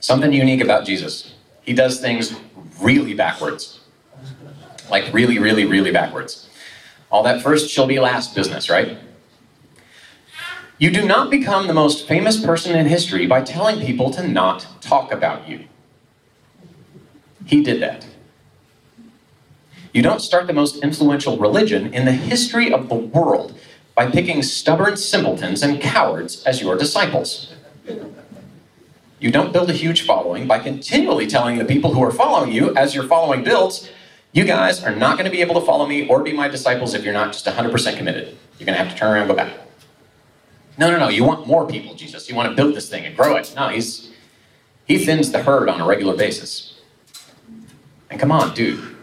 Something 0.00 0.32
unique 0.32 0.62
about 0.62 0.84
Jesus. 0.84 1.34
He 1.62 1.74
does 1.74 2.00
things 2.00 2.34
really 2.80 3.14
backwards. 3.14 3.78
Like 4.90 5.14
really, 5.14 5.38
really, 5.38 5.64
really 5.64 5.92
backwards. 5.92 6.48
All 7.08 7.22
that 7.22 7.40
first 7.40 7.70
shall 7.70 7.86
be 7.86 8.00
last 8.00 8.34
business, 8.34 8.68
right? 8.68 8.98
You 10.78 10.92
do 10.92 11.04
not 11.04 11.28
become 11.28 11.66
the 11.66 11.74
most 11.74 12.06
famous 12.06 12.40
person 12.40 12.76
in 12.76 12.86
history 12.86 13.26
by 13.26 13.42
telling 13.42 13.84
people 13.84 14.10
to 14.12 14.26
not 14.26 14.66
talk 14.80 15.10
about 15.10 15.48
you. 15.48 15.64
He 17.44 17.64
did 17.64 17.82
that. 17.82 18.06
You 19.92 20.02
don't 20.02 20.20
start 20.20 20.46
the 20.46 20.52
most 20.52 20.76
influential 20.84 21.36
religion 21.36 21.92
in 21.92 22.04
the 22.04 22.12
history 22.12 22.72
of 22.72 22.88
the 22.88 22.94
world 22.94 23.58
by 23.96 24.08
picking 24.08 24.44
stubborn 24.44 24.96
simpletons 24.96 25.64
and 25.64 25.80
cowards 25.80 26.44
as 26.44 26.60
your 26.60 26.76
disciples. 26.76 27.52
You 29.18 29.32
don't 29.32 29.52
build 29.52 29.70
a 29.70 29.72
huge 29.72 30.06
following 30.06 30.46
by 30.46 30.60
continually 30.60 31.26
telling 31.26 31.58
the 31.58 31.64
people 31.64 31.94
who 31.94 32.04
are 32.04 32.12
following 32.12 32.52
you, 32.52 32.72
as 32.76 32.94
your 32.94 33.02
following 33.02 33.42
builds, 33.42 33.90
you 34.30 34.44
guys 34.44 34.84
are 34.84 34.94
not 34.94 35.18
going 35.18 35.24
to 35.24 35.34
be 35.34 35.40
able 35.40 35.58
to 35.58 35.66
follow 35.66 35.86
me 35.86 36.06
or 36.06 36.22
be 36.22 36.32
my 36.32 36.46
disciples 36.46 36.94
if 36.94 37.02
you're 37.02 37.12
not 37.12 37.32
just 37.32 37.46
100% 37.46 37.96
committed. 37.96 38.36
You're 38.58 38.66
going 38.66 38.78
to 38.78 38.84
have 38.84 38.92
to 38.92 38.96
turn 38.96 39.12
around 39.12 39.22
and 39.22 39.30
go 39.30 39.34
back. 39.34 39.67
No, 40.78 40.90
no, 40.90 40.98
no. 40.98 41.08
You 41.08 41.24
want 41.24 41.46
more 41.46 41.66
people, 41.66 41.94
Jesus. 41.94 42.28
You 42.28 42.36
want 42.36 42.48
to 42.48 42.54
build 42.54 42.74
this 42.74 42.88
thing 42.88 43.04
and 43.04 43.16
grow 43.16 43.36
it. 43.36 43.52
No, 43.56 43.68
he's 43.68 44.10
he 44.86 45.04
thins 45.04 45.32
the 45.32 45.42
herd 45.42 45.68
on 45.68 45.80
a 45.80 45.86
regular 45.86 46.16
basis. 46.16 46.80
And 48.10 48.18
come 48.18 48.32
on, 48.32 48.54
dude. 48.54 48.96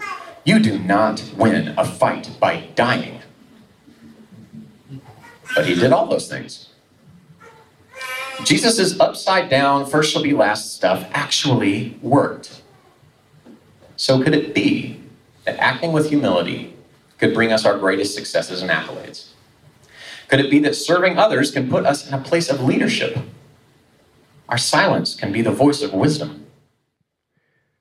You 0.45 0.59
do 0.59 0.79
not 0.79 1.23
win 1.37 1.73
a 1.77 1.85
fight 1.85 2.29
by 2.39 2.67
dying. 2.75 3.19
But 5.55 5.65
he 5.65 5.75
did 5.75 5.91
all 5.91 6.07
those 6.07 6.27
things. 6.27 6.69
Jesus' 8.43 8.99
upside 8.99 9.49
down, 9.49 9.85
first 9.85 10.11
shall 10.11 10.21
be 10.21 10.33
last 10.33 10.75
stuff 10.75 11.07
actually 11.13 11.97
worked. 12.01 12.61
So 13.95 14.21
could 14.21 14.35
it 14.35 14.53
be 14.53 14.99
that 15.45 15.57
acting 15.57 15.93
with 15.93 16.09
humility 16.09 16.75
could 17.17 17.33
bring 17.33 17.51
us 17.51 17.65
our 17.65 17.77
greatest 17.77 18.13
successes 18.13 18.61
and 18.61 18.69
accolades? 18.69 19.29
Could 20.27 20.39
it 20.39 20.49
be 20.49 20.59
that 20.59 20.75
serving 20.75 21.17
others 21.17 21.51
can 21.51 21.69
put 21.69 21.85
us 21.85 22.07
in 22.07 22.13
a 22.13 22.21
place 22.21 22.49
of 22.49 22.63
leadership? 22.63 23.17
Our 24.49 24.57
silence 24.57 25.15
can 25.15 25.31
be 25.31 25.41
the 25.41 25.51
voice 25.51 25.81
of 25.81 25.93
wisdom. 25.93 26.45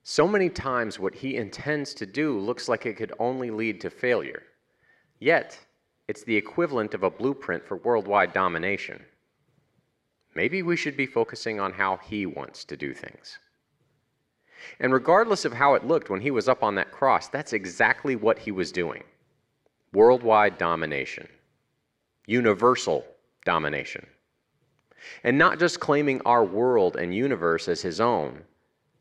So 0.02 0.28
many 0.28 0.50
times, 0.50 0.98
what 0.98 1.14
he 1.14 1.37
intends 1.37 1.94
to 1.94 2.07
do 2.07 2.38
looks 2.38 2.68
like 2.68 2.85
it 2.85 2.96
could 2.96 3.12
only 3.18 3.50
lead 3.50 3.80
to 3.80 3.90
failure. 3.90 4.42
Yet, 5.18 5.59
it's 6.09 6.24
the 6.24 6.37
equivalent 6.37 6.92
of 6.92 7.02
a 7.02 7.11
blueprint 7.11 7.66
for 7.66 7.78
worldwide 7.78 8.35
domination. 8.35 9.02
Maybe 10.35 10.62
we 10.62 10.76
should 10.76 10.96
be 10.96 11.07
focusing 11.07 11.61
on 11.61 11.72
how 11.72 11.96
he 11.96 12.26
wants 12.26 12.64
to 12.64 12.76
do 12.76 12.92
things. 12.92 13.38
And 14.80 14.92
regardless 14.92 15.44
of 15.44 15.54
how 15.54 15.74
it 15.74 15.87
looked 15.87 16.11
when 16.11 16.20
he 16.20 16.30
was 16.30 16.48
up 16.48 16.62
on 16.62 16.74
that 16.74 16.92
cross, 16.92 17.28
that's 17.28 17.52
exactly 17.52 18.16
what 18.16 18.38
he 18.38 18.50
was 18.50 18.72
doing 18.72 19.04
worldwide 19.92 20.59
domination 20.59 21.28
universal 22.26 23.04
domination. 23.44 24.06
And 25.22 25.37
not 25.37 25.58
just 25.58 25.80
claiming 25.80 26.20
our 26.24 26.44
world 26.44 26.96
and 26.96 27.14
universe 27.14 27.68
as 27.68 27.82
his 27.82 28.00
own, 28.00 28.42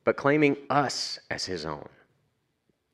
but 0.03 0.17
claiming 0.17 0.57
us 0.69 1.19
as 1.29 1.45
his 1.45 1.65
own. 1.65 1.87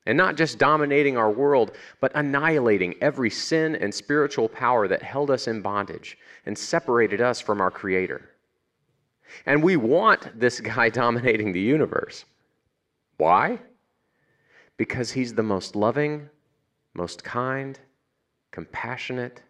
And 0.05 0.17
not 0.17 0.35
just 0.35 0.57
dominating 0.57 1.17
our 1.17 1.31
world, 1.31 1.75
but 1.99 2.11
annihilating 2.15 2.95
every 3.01 3.29
sin 3.29 3.75
and 3.75 3.93
spiritual 3.93 4.47
power 4.47 4.87
that 4.87 5.03
held 5.03 5.29
us 5.29 5.47
in 5.47 5.61
bondage 5.61 6.17
and 6.45 6.57
separated 6.57 7.21
us 7.21 7.39
from 7.39 7.61
our 7.61 7.71
Creator. 7.71 8.29
And 9.45 9.63
we 9.63 9.75
want 9.75 10.39
this 10.39 10.59
guy 10.61 10.89
dominating 10.89 11.51
the 11.51 11.59
universe. 11.59 12.25
Why? 13.17 13.59
Because 14.77 15.11
he's 15.11 15.33
the 15.33 15.43
most 15.43 15.75
loving, 15.75 16.29
most 16.93 17.23
kind, 17.23 17.77
compassionate, 18.51 19.41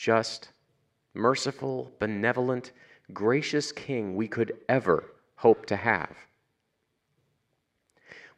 just, 0.00 0.48
merciful, 1.12 1.92
benevolent, 1.98 2.72
gracious 3.12 3.70
King 3.70 4.16
we 4.16 4.26
could 4.26 4.56
ever 4.66 5.04
hope 5.34 5.66
to 5.66 5.76
have. 5.76 6.16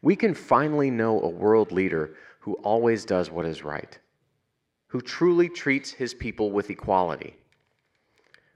We 0.01 0.17
can 0.17 0.33
finally 0.33 0.91
know 0.91 1.21
a 1.21 1.29
world 1.29 1.71
leader 1.71 2.17
who 2.41 2.55
always 2.55 3.05
does 3.05 3.31
what 3.31 3.45
is 3.45 3.63
right, 3.63 3.97
who 4.87 4.99
truly 4.99 5.47
treats 5.47 5.89
his 5.89 6.13
people 6.13 6.51
with 6.51 6.69
equality, 6.69 7.33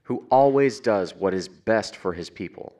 who 0.02 0.26
always 0.30 0.78
does 0.78 1.14
what 1.14 1.32
is 1.32 1.48
best 1.48 1.96
for 1.96 2.12
his 2.12 2.28
people, 2.28 2.74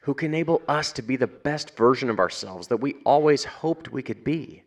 who 0.00 0.14
can 0.14 0.28
enable 0.28 0.62
us 0.66 0.92
to 0.92 1.02
be 1.02 1.16
the 1.16 1.26
best 1.26 1.76
version 1.76 2.08
of 2.08 2.18
ourselves 2.18 2.68
that 2.68 2.78
we 2.78 2.94
always 3.04 3.44
hoped 3.44 3.92
we 3.92 4.02
could 4.02 4.24
be, 4.24 4.62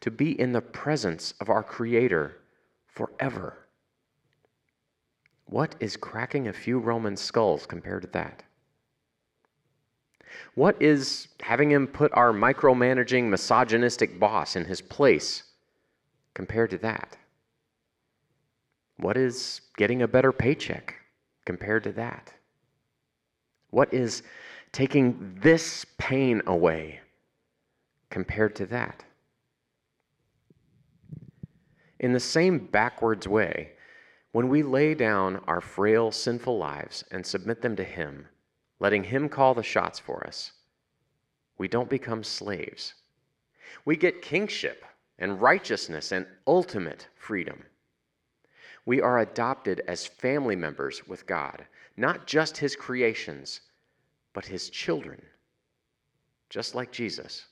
to 0.00 0.10
be 0.10 0.40
in 0.40 0.52
the 0.52 0.62
presence 0.62 1.34
of 1.42 1.50
our 1.50 1.62
Creator 1.62 2.34
forever. 2.98 3.56
What 5.46 5.76
is 5.78 5.96
cracking 5.96 6.48
a 6.48 6.52
few 6.52 6.80
Roman 6.80 7.16
skulls 7.16 7.64
compared 7.64 8.02
to 8.02 8.08
that? 8.08 8.42
What 10.56 10.76
is 10.82 11.28
having 11.40 11.70
him 11.70 11.86
put 11.86 12.12
our 12.12 12.32
micromanaging, 12.32 13.24
misogynistic 13.28 14.18
boss 14.18 14.56
in 14.56 14.64
his 14.64 14.80
place 14.80 15.44
compared 16.34 16.70
to 16.70 16.78
that? 16.78 17.16
What 18.96 19.16
is 19.16 19.60
getting 19.76 20.02
a 20.02 20.08
better 20.08 20.32
paycheck 20.32 20.96
compared 21.44 21.84
to 21.84 21.92
that? 21.92 22.32
What 23.70 23.94
is 23.94 24.24
taking 24.72 25.38
this 25.40 25.86
pain 25.98 26.42
away 26.46 27.00
compared 28.10 28.56
to 28.56 28.66
that? 28.66 29.04
In 32.00 32.12
the 32.12 32.20
same 32.20 32.58
backwards 32.58 33.26
way, 33.26 33.72
when 34.32 34.48
we 34.48 34.62
lay 34.62 34.94
down 34.94 35.42
our 35.46 35.60
frail, 35.60 36.12
sinful 36.12 36.58
lives 36.58 37.04
and 37.10 37.24
submit 37.26 37.62
them 37.62 37.74
to 37.76 37.84
Him, 37.84 38.26
letting 38.78 39.04
Him 39.04 39.28
call 39.28 39.54
the 39.54 39.62
shots 39.62 39.98
for 39.98 40.26
us, 40.26 40.52
we 41.56 41.66
don't 41.66 41.90
become 41.90 42.22
slaves. 42.22 42.94
We 43.84 43.96
get 43.96 44.22
kingship 44.22 44.84
and 45.18 45.42
righteousness 45.42 46.12
and 46.12 46.26
ultimate 46.46 47.08
freedom. 47.16 47.64
We 48.86 49.00
are 49.00 49.18
adopted 49.18 49.82
as 49.88 50.06
family 50.06 50.56
members 50.56 51.06
with 51.08 51.26
God, 51.26 51.66
not 51.96 52.26
just 52.26 52.56
His 52.56 52.76
creations, 52.76 53.60
but 54.32 54.46
His 54.46 54.70
children, 54.70 55.20
just 56.48 56.74
like 56.74 56.92
Jesus. 56.92 57.46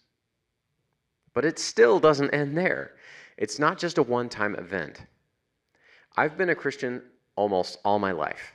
But 1.34 1.44
it 1.44 1.58
still 1.58 1.98
doesn't 1.98 2.30
end 2.30 2.56
there. 2.56 2.92
It's 3.36 3.58
not 3.58 3.78
just 3.78 3.98
a 3.98 4.02
one 4.02 4.28
time 4.28 4.54
event. 4.56 5.02
I've 6.16 6.38
been 6.38 6.50
a 6.50 6.54
Christian 6.54 7.02
almost 7.36 7.78
all 7.84 7.98
my 7.98 8.12
life, 8.12 8.52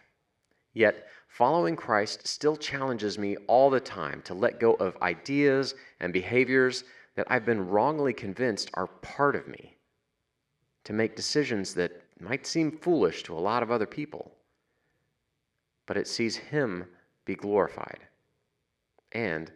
yet 0.73 1.07
following 1.27 1.75
Christ 1.75 2.27
still 2.27 2.55
challenges 2.55 3.17
me 3.17 3.37
all 3.47 3.69
the 3.69 3.79
time 3.79 4.21
to 4.23 4.33
let 4.33 4.59
go 4.59 4.73
of 4.73 4.97
ideas 5.01 5.75
and 5.99 6.11
behaviors 6.11 6.83
that 7.15 7.27
I've 7.29 7.45
been 7.45 7.67
wrongly 7.67 8.13
convinced 8.13 8.71
are 8.73 8.87
part 8.87 9.35
of 9.35 9.47
me 9.47 9.77
to 10.83 10.93
make 10.93 11.15
decisions 11.15 11.73
that 11.75 12.01
might 12.19 12.47
seem 12.47 12.71
foolish 12.71 13.23
to 13.23 13.37
a 13.37 13.39
lot 13.39 13.61
of 13.61 13.71
other 13.71 13.85
people, 13.85 14.31
but 15.85 15.97
it 15.97 16.07
sees 16.07 16.35
Him 16.35 16.85
be 17.25 17.35
glorified. 17.35 17.99
And 19.11 19.51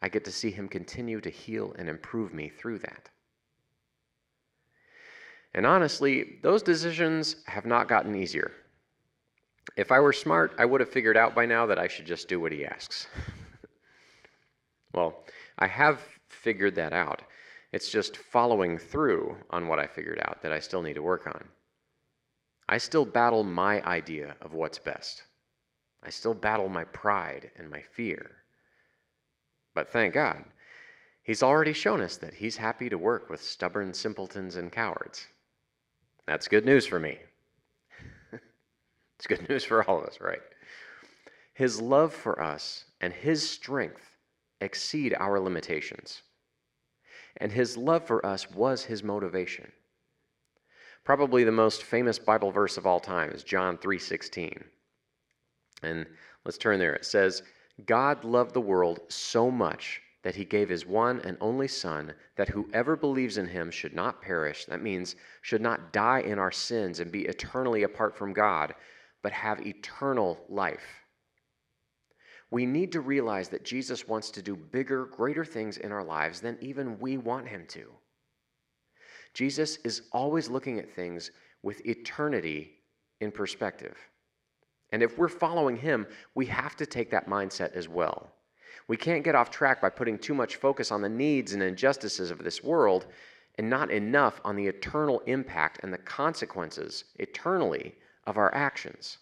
I 0.00 0.08
get 0.08 0.24
to 0.24 0.32
see 0.32 0.50
Him 0.50 0.68
continue 0.68 1.20
to 1.20 1.30
heal 1.30 1.74
and 1.78 1.88
improve 1.88 2.32
me 2.32 2.48
through 2.48 2.78
that. 2.78 3.10
And 5.54 5.66
honestly, 5.66 6.38
those 6.42 6.62
decisions 6.62 7.36
have 7.46 7.66
not 7.66 7.88
gotten 7.88 8.14
easier. 8.14 8.52
If 9.76 9.90
I 9.90 10.00
were 10.00 10.12
smart, 10.12 10.54
I 10.58 10.64
would 10.64 10.80
have 10.80 10.90
figured 10.90 11.16
out 11.16 11.34
by 11.34 11.46
now 11.46 11.66
that 11.66 11.78
I 11.78 11.88
should 11.88 12.06
just 12.06 12.28
do 12.28 12.40
what 12.40 12.52
he 12.52 12.64
asks. 12.64 13.08
well, 14.94 15.24
I 15.58 15.66
have 15.66 16.00
figured 16.28 16.74
that 16.76 16.92
out. 16.92 17.22
It's 17.72 17.90
just 17.90 18.16
following 18.16 18.78
through 18.78 19.36
on 19.50 19.68
what 19.68 19.78
I 19.78 19.86
figured 19.86 20.20
out 20.20 20.42
that 20.42 20.52
I 20.52 20.58
still 20.58 20.82
need 20.82 20.94
to 20.94 21.02
work 21.02 21.26
on. 21.26 21.48
I 22.68 22.78
still 22.78 23.04
battle 23.04 23.42
my 23.44 23.82
idea 23.84 24.36
of 24.40 24.54
what's 24.54 24.78
best. 24.78 25.24
I 26.02 26.10
still 26.10 26.34
battle 26.34 26.68
my 26.68 26.84
pride 26.84 27.50
and 27.56 27.68
my 27.68 27.82
fear. 27.82 28.30
But 29.74 29.88
thank 29.88 30.14
God, 30.14 30.44
He's 31.22 31.42
already 31.42 31.72
shown 31.72 32.00
us 32.00 32.16
that 32.16 32.34
He's 32.34 32.56
happy 32.56 32.88
to 32.88 32.98
work 32.98 33.28
with 33.28 33.42
stubborn 33.42 33.92
simpletons 33.92 34.56
and 34.56 34.72
cowards. 34.72 35.26
That's 36.30 36.46
good 36.46 36.64
news 36.64 36.86
for 36.86 37.00
me. 37.00 37.18
it's 39.18 39.26
good 39.26 39.48
news 39.48 39.64
for 39.64 39.82
all 39.82 39.98
of 39.98 40.04
us, 40.04 40.20
right? 40.20 40.38
His 41.54 41.80
love 41.80 42.14
for 42.14 42.40
us 42.40 42.84
and 43.00 43.12
His 43.12 43.50
strength 43.50 44.16
exceed 44.60 45.12
our 45.18 45.40
limitations. 45.40 46.22
And 47.38 47.50
His 47.50 47.76
love 47.76 48.06
for 48.06 48.24
us 48.24 48.48
was 48.48 48.84
His 48.84 49.02
motivation. 49.02 49.72
Probably 51.02 51.42
the 51.42 51.50
most 51.50 51.82
famous 51.82 52.20
Bible 52.20 52.52
verse 52.52 52.76
of 52.76 52.86
all 52.86 53.00
time 53.00 53.30
is 53.30 53.42
John 53.42 53.76
3:16. 53.76 54.62
And 55.82 56.06
let's 56.44 56.58
turn 56.58 56.78
there. 56.78 56.94
It 56.94 57.06
says, 57.06 57.42
"God 57.86 58.22
loved 58.22 58.54
the 58.54 58.60
world 58.60 59.00
so 59.08 59.50
much 59.50 60.00
that 60.22 60.34
he 60.34 60.44
gave 60.44 60.68
his 60.68 60.84
one 60.84 61.20
and 61.20 61.36
only 61.40 61.68
Son, 61.68 62.12
that 62.36 62.48
whoever 62.48 62.96
believes 62.96 63.38
in 63.38 63.46
him 63.46 63.70
should 63.70 63.94
not 63.94 64.20
perish. 64.20 64.66
That 64.66 64.82
means, 64.82 65.16
should 65.42 65.62
not 65.62 65.92
die 65.92 66.20
in 66.20 66.38
our 66.38 66.52
sins 66.52 67.00
and 67.00 67.10
be 67.10 67.22
eternally 67.22 67.84
apart 67.84 68.16
from 68.16 68.32
God, 68.32 68.74
but 69.22 69.32
have 69.32 69.66
eternal 69.66 70.38
life. 70.48 71.04
We 72.50 72.66
need 72.66 72.92
to 72.92 73.00
realize 73.00 73.48
that 73.50 73.64
Jesus 73.64 74.08
wants 74.08 74.30
to 74.32 74.42
do 74.42 74.56
bigger, 74.56 75.06
greater 75.06 75.44
things 75.44 75.78
in 75.78 75.92
our 75.92 76.04
lives 76.04 76.40
than 76.40 76.58
even 76.60 76.98
we 76.98 77.16
want 77.16 77.48
him 77.48 77.64
to. 77.68 77.86
Jesus 79.32 79.78
is 79.84 80.02
always 80.12 80.50
looking 80.50 80.78
at 80.78 80.92
things 80.92 81.30
with 81.62 81.86
eternity 81.86 82.72
in 83.20 83.30
perspective. 83.30 83.96
And 84.92 85.02
if 85.02 85.16
we're 85.16 85.28
following 85.28 85.76
him, 85.76 86.06
we 86.34 86.46
have 86.46 86.76
to 86.76 86.86
take 86.86 87.10
that 87.12 87.28
mindset 87.28 87.72
as 87.72 87.88
well. 87.88 88.32
We 88.88 88.96
can't 88.96 89.24
get 89.24 89.34
off 89.34 89.50
track 89.50 89.80
by 89.80 89.90
putting 89.90 90.18
too 90.18 90.34
much 90.34 90.56
focus 90.56 90.90
on 90.90 91.02
the 91.02 91.08
needs 91.08 91.52
and 91.52 91.62
injustices 91.62 92.30
of 92.30 92.42
this 92.44 92.62
world 92.62 93.06
and 93.56 93.68
not 93.68 93.90
enough 93.90 94.40
on 94.44 94.56
the 94.56 94.66
eternal 94.66 95.20
impact 95.26 95.80
and 95.82 95.92
the 95.92 95.98
consequences 95.98 97.04
eternally 97.18 97.94
of 98.26 98.36
our 98.36 98.54
actions. 98.54 99.18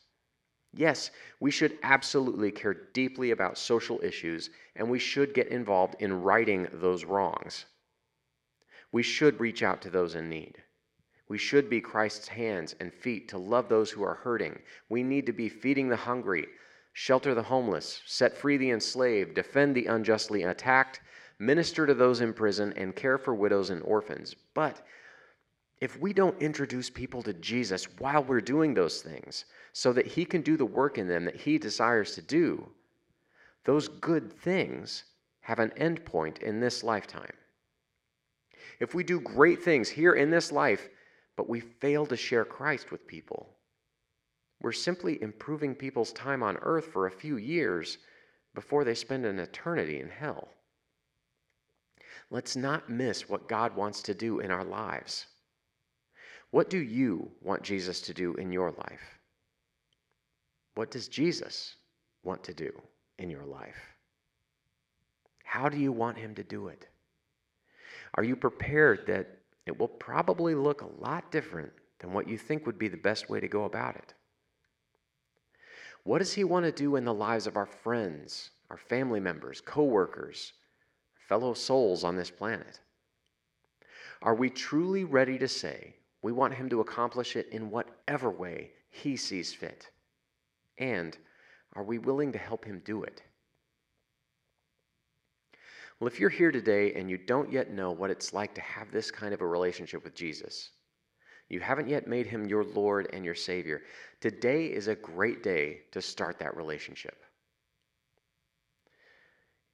Yes, 0.75 1.11
we 1.41 1.51
should 1.51 1.79
absolutely 1.83 2.53
care 2.53 2.75
deeply 2.75 3.31
about 3.31 3.59
social 3.59 3.99
issues 4.03 4.51
and 4.77 4.91
we 4.91 4.99
should 4.99 5.35
get 5.35 5.49
involved 5.49 5.97
in 5.99 6.23
righting 6.23 6.69
those 6.73 7.05
wrongs. 7.05 7.65
We 8.93 9.03
should 9.03 9.41
reach 9.41 9.63
out 9.63 9.83
to 9.83 9.91
those 9.91 10.15
in 10.15 10.29
need. 10.29 10.63
We 11.29 11.39
should 11.39 11.69
be 11.69 11.81
Christ's 11.81 12.29
hands 12.29 12.75
and 12.81 12.93
feet 12.93 13.29
to 13.29 13.39
love 13.39 13.69
those 13.69 13.91
who 13.91 14.03
are 14.03 14.15
hurting. 14.15 14.61
We 14.89 15.03
need 15.03 15.27
to 15.27 15.33
be 15.33 15.49
feeding 15.49 15.89
the 15.89 15.97
hungry, 15.97 16.47
shelter 17.01 17.33
the 17.33 17.45
homeless, 17.45 18.03
set 18.07 18.37
free 18.37 18.57
the 18.57 18.73
enslaved, 18.73 19.33
defend 19.33 19.73
the 19.73 19.87
unjustly 19.87 20.43
attacked, 20.43 21.01
minister 21.39 21.87
to 21.87 21.95
those 21.95 22.21
in 22.21 22.33
prison, 22.33 22.73
and 22.77 22.97
care 22.97 23.17
for 23.17 23.37
widows 23.37 23.71
and 23.71 23.81
orphans. 23.85 24.35
But 24.53 24.85
if 25.81 25.97
we 26.01 26.13
don't 26.13 26.43
introduce 26.43 26.91
people 26.91 27.23
to 27.23 27.33
Jesus 27.35 27.85
while 28.01 28.25
we're 28.25 28.41
doing 28.41 28.75
those 28.75 29.01
things 29.01 29.45
so 29.73 29.93
that 29.93 30.09
He 30.09 30.25
can 30.25 30.43
do 30.43 30.57
the 30.57 30.67
work 30.67 30.99
in 30.99 31.07
them 31.07 31.25
that 31.27 31.37
He 31.37 31.57
desires 31.57 32.17
to 32.17 32.23
do, 32.23 32.69
those 33.65 33.87
good 33.87 34.33
things 34.33 35.05
have 35.43 35.61
an 35.61 35.73
end 35.77 36.05
point 36.05 36.39
in 36.39 36.59
this 36.59 36.83
lifetime. 36.83 37.33
If 38.81 38.97
we 38.97 39.05
do 39.05 39.21
great 39.21 39.63
things 39.63 39.89
here 39.89 40.15
in 40.15 40.31
this 40.31 40.51
life, 40.51 40.89
but 41.37 41.49
we 41.49 41.61
fail 41.61 42.07
to 42.07 42.17
share 42.17 42.45
Christ 42.45 42.91
with 42.91 43.07
people, 43.07 43.55
we're 44.61 44.73
simply 44.73 45.23
improving 45.23 45.75
people's 45.75 46.13
time 46.13 46.43
on 46.43 46.57
earth 46.63 46.87
for 46.87 47.07
a 47.07 47.13
few 47.13 47.37
years 47.37 47.99
before 48.55 48.85
they 48.85 48.95
spend 48.95 49.25
an 49.25 49.39
eternity 49.39 50.01
in 50.01 50.09
hell. 50.09 50.49
Let's 52.31 52.57
not 52.57 52.91
miss 52.91 53.29
what 53.29 53.49
God 53.49 53.77
wants 53.77 54.03
to 54.03 54.15
do 54.15 54.41
in 54.41 54.51
our 54.51 54.65
lives. 54.65 55.27
What 56.51 56.71
do 56.71 56.79
you 56.79 57.31
want 57.41 57.63
Jesus 57.63 58.01
to 58.03 58.15
do 58.15 58.35
in 58.35 58.53
your 58.53 58.73
life? 58.73 59.19
What 60.75 60.91
does 60.91 61.09
Jesus 61.09 61.75
want 62.23 62.43
to 62.45 62.55
do 62.55 62.71
in 63.19 63.31
your 63.31 63.45
life? 63.45 63.77
How 65.45 65.69
do 65.69 65.79
you 65.79 65.93
want 65.93 66.19
him 66.19 66.35
to 66.35 66.43
do 66.43 66.69
it? 66.69 66.87
Are 68.15 68.25
you 68.25 68.37
prepared 68.37 69.07
that 69.07 69.27
it 69.67 69.79
will 69.79 69.89
probably 69.89 70.55
look 70.55 70.83
a 70.83 71.03
lot 71.03 71.31
different 71.31 71.73
than 72.01 72.13
what 72.13 72.29
you 72.29 72.39
think 72.39 72.67
would 72.67 72.79
be 72.79 72.89
the 72.89 72.97
best 72.97 73.31
way 73.31 73.41
to 73.41 73.49
go 73.49 73.65
about 73.65 73.97
it? 73.97 74.15
What 76.09 76.21
does 76.21 76.33
He 76.33 76.43
want 76.43 76.65
to 76.65 76.73
do 76.73 76.97
in 76.97 77.05
the 77.05 77.13
lives 77.13 77.47
of 77.47 77.59
our 77.59 77.67
friends, 77.67 78.49
our 78.71 78.79
family 78.79 79.21
members, 79.21 79.61
coworkers, 79.61 80.55
fellow 81.29 81.53
souls 81.53 82.03
on 82.03 82.17
this 82.17 82.31
planet? 82.31 82.81
Are 84.23 84.35
we 84.35 84.49
truly 84.49 85.05
ready 85.05 85.37
to 85.37 85.47
say 85.47 85.97
we 86.23 86.33
want 86.33 86.55
Him 86.55 86.71
to 86.71 86.81
accomplish 86.81 87.37
it 87.37 87.51
in 87.51 87.69
whatever 87.69 88.31
way 88.31 88.71
He 88.89 89.19
sees 89.19 89.53
fit? 89.53 89.91
And 90.79 91.15
are 91.75 91.85
we 91.85 91.99
willing 91.99 92.33
to 92.33 92.39
help 92.39 92.65
Him 92.65 92.81
do 92.87 93.03
it? 93.03 93.23
Well, 96.01 96.09
if 96.09 96.19
you're 96.19 96.31
here 96.31 96.53
today 96.53 96.95
and 96.95 97.11
you 97.11 97.19
don't 97.19 97.53
yet 97.53 97.71
know 97.71 97.91
what 97.91 98.09
it's 98.11 98.33
like 98.33 98.55
to 98.55 98.63
have 98.63 98.91
this 98.91 99.11
kind 99.11 99.35
of 99.35 99.43
a 99.43 99.47
relationship 99.47 100.05
with 100.05 100.15
Jesus, 100.15 100.71
you 101.49 101.61
haven't 101.61 101.89
yet 101.89 102.07
made 102.07 102.27
him 102.27 102.47
your 102.47 102.65
Lord 102.65 103.09
and 103.13 103.25
your 103.25 103.35
Savior. 103.35 103.83
Today 104.21 104.67
is 104.67 104.89
a 104.89 104.95
great 104.95 105.43
day 105.43 105.81
to 105.93 106.03
start 106.03 106.39
that 106.39 106.57
relationship. 106.57 107.23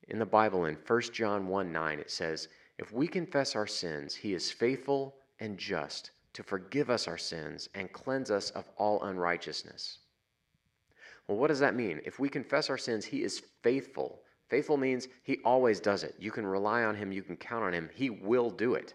In 0.09 0.19
the 0.19 0.27
Bible, 0.27 0.67
in 0.67 0.77
1 0.87 1.01
John 1.13 1.49
1 1.49 1.73
9, 1.73 1.99
it 1.99 2.11
says, 2.11 2.49
If 2.79 2.93
we 2.93 3.09
confess 3.09 3.57
our 3.57 3.67
sins, 3.67 4.15
he 4.15 4.35
is 4.35 4.51
faithful 4.51 5.17
and 5.41 5.59
just 5.59 6.11
to 6.35 6.43
forgive 6.43 6.91
us 6.91 7.09
our 7.09 7.17
sins 7.17 7.69
and 7.75 7.93
cleanse 7.93 8.31
us 8.31 8.51
of 8.51 8.69
all 8.77 9.03
unrighteousness. 9.05 9.99
Well, 11.27 11.39
what 11.39 11.49
does 11.49 11.61
that 11.61 11.75
mean? 11.75 12.01
If 12.05 12.19
we 12.19 12.29
confess 12.29 12.69
our 12.69 12.77
sins, 12.77 13.05
he 13.05 13.23
is 13.23 13.43
faithful. 13.63 14.21
Faithful 14.49 14.77
means 14.77 15.09
he 15.23 15.39
always 15.45 15.81
does 15.81 16.05
it. 16.05 16.15
You 16.19 16.31
can 16.31 16.47
rely 16.47 16.85
on 16.85 16.95
him, 16.95 17.13
you 17.13 17.23
can 17.23 17.37
count 17.37 17.65
on 17.65 17.73
him. 17.73 17.89
He 17.95 18.11
will 18.11 18.51
do 18.51 18.75
it. 18.75 18.95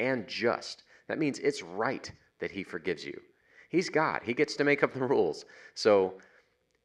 And 0.00 0.26
just. 0.26 0.83
That 1.08 1.18
means 1.18 1.38
it's 1.38 1.62
right 1.62 2.10
that 2.40 2.50
He 2.50 2.62
forgives 2.62 3.04
you. 3.04 3.20
He's 3.68 3.90
God, 3.90 4.22
He 4.24 4.34
gets 4.34 4.56
to 4.56 4.64
make 4.64 4.82
up 4.82 4.94
the 4.94 5.00
rules. 5.04 5.44
So 5.74 6.14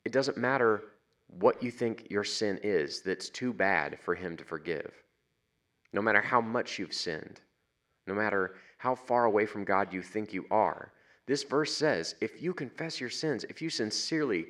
it 0.05 0.11
doesn't 0.11 0.37
matter 0.37 0.83
what 1.27 1.61
you 1.61 1.71
think 1.71 2.07
your 2.09 2.23
sin 2.23 2.59
is 2.63 3.01
that's 3.01 3.29
too 3.29 3.53
bad 3.53 3.99
for 3.99 4.15
Him 4.15 4.35
to 4.37 4.43
forgive. 4.43 4.91
No 5.93 6.01
matter 6.01 6.21
how 6.21 6.41
much 6.41 6.79
you've 6.79 6.93
sinned, 6.93 7.41
no 8.07 8.13
matter 8.13 8.55
how 8.77 8.95
far 8.95 9.25
away 9.25 9.45
from 9.45 9.63
God 9.63 9.93
you 9.93 10.01
think 10.01 10.33
you 10.33 10.45
are, 10.49 10.91
this 11.27 11.43
verse 11.43 11.75
says 11.75 12.15
if 12.21 12.41
you 12.41 12.53
confess 12.53 12.99
your 12.99 13.09
sins, 13.09 13.43
if 13.49 13.61
you 13.61 13.69
sincerely 13.69 14.47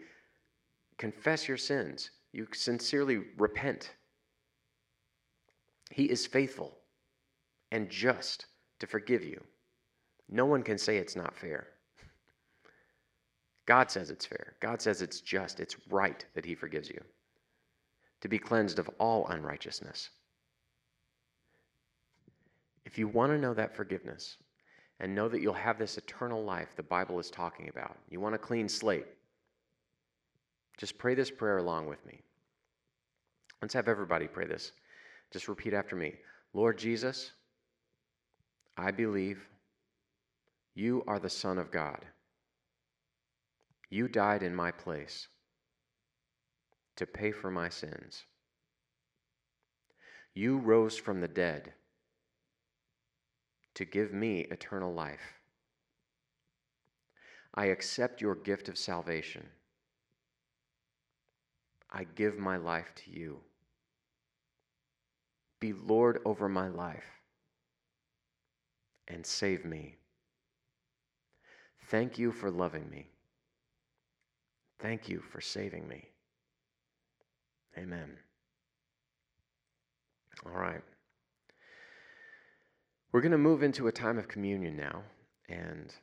confess 0.97 1.47
your 1.47 1.57
sins, 1.57 2.11
you 2.31 2.47
sincerely 2.53 3.23
repent, 3.37 3.91
He 5.91 6.05
is 6.05 6.25
faithful 6.25 6.77
and 7.71 7.89
just 7.89 8.45
to 8.79 8.87
forgive 8.87 9.23
you. 9.23 9.43
No 10.29 10.45
one 10.45 10.63
can 10.63 10.77
say 10.77 10.97
it's 10.97 11.15
not 11.15 11.35
fair. 11.35 11.67
God 13.65 13.91
says 13.91 14.09
it's 14.09 14.25
fair. 14.25 14.55
God 14.59 14.81
says 14.81 15.01
it's 15.01 15.21
just. 15.21 15.59
It's 15.59 15.75
right 15.89 16.25
that 16.33 16.45
He 16.45 16.55
forgives 16.55 16.89
you. 16.89 17.01
To 18.21 18.27
be 18.27 18.39
cleansed 18.39 18.79
of 18.79 18.89
all 18.99 19.27
unrighteousness. 19.27 20.09
If 22.85 22.97
you 22.97 23.07
want 23.07 23.31
to 23.31 23.37
know 23.37 23.53
that 23.53 23.75
forgiveness 23.75 24.37
and 24.99 25.13
know 25.13 25.29
that 25.29 25.41
you'll 25.41 25.53
have 25.53 25.77
this 25.77 25.97
eternal 25.97 26.43
life 26.43 26.75
the 26.75 26.83
Bible 26.83 27.19
is 27.19 27.29
talking 27.29 27.69
about, 27.69 27.97
you 28.09 28.19
want 28.19 28.35
a 28.35 28.39
clean 28.39 28.67
slate, 28.67 29.05
just 30.77 30.97
pray 30.97 31.13
this 31.13 31.29
prayer 31.29 31.57
along 31.57 31.87
with 31.87 32.03
me. 32.05 32.21
Let's 33.61 33.73
have 33.73 33.87
everybody 33.87 34.27
pray 34.27 34.47
this. 34.47 34.71
Just 35.31 35.47
repeat 35.47 35.73
after 35.73 35.95
me 35.95 36.15
Lord 36.53 36.77
Jesus, 36.77 37.31
I 38.75 38.89
believe 38.91 39.47
you 40.79 41.03
are 41.07 41.19
the 41.19 41.29
Son 41.29 41.57
of 41.57 41.71
God. 41.71 42.05
You 43.89 44.07
died 44.07 44.43
in 44.43 44.55
my 44.55 44.71
place 44.71 45.27
to 46.95 47.05
pay 47.05 47.33
for 47.33 47.51
my 47.51 47.67
sins. 47.67 48.23
You 50.33 50.57
rose 50.57 50.95
from 50.95 51.19
the 51.19 51.27
dead 51.27 51.73
to 53.75 53.83
give 53.83 54.13
me 54.13 54.47
eternal 54.51 54.93
life. 54.93 55.41
I 57.53 57.65
accept 57.65 58.21
your 58.21 58.35
gift 58.35 58.69
of 58.69 58.77
salvation. 58.77 59.47
I 61.91 62.05
give 62.15 62.37
my 62.37 62.55
life 62.55 62.93
to 63.03 63.11
you. 63.11 63.39
Be 65.59 65.73
Lord 65.73 66.19
over 66.23 66.47
my 66.47 66.69
life 66.69 67.19
and 69.09 69.25
save 69.25 69.65
me. 69.65 69.98
Thank 71.89 72.19
you 72.19 72.31
for 72.31 72.51
loving 72.51 72.89
me. 72.89 73.09
Thank 74.79 75.09
you 75.09 75.21
for 75.21 75.41
saving 75.41 75.87
me. 75.87 76.05
Amen. 77.77 78.11
All 80.45 80.59
right. 80.59 80.81
We're 83.11 83.21
going 83.21 83.31
to 83.31 83.37
move 83.37 83.63
into 83.63 83.87
a 83.87 83.91
time 83.91 84.19
of 84.19 84.27
communion 84.27 84.77
now. 84.77 85.01
And 85.49 85.93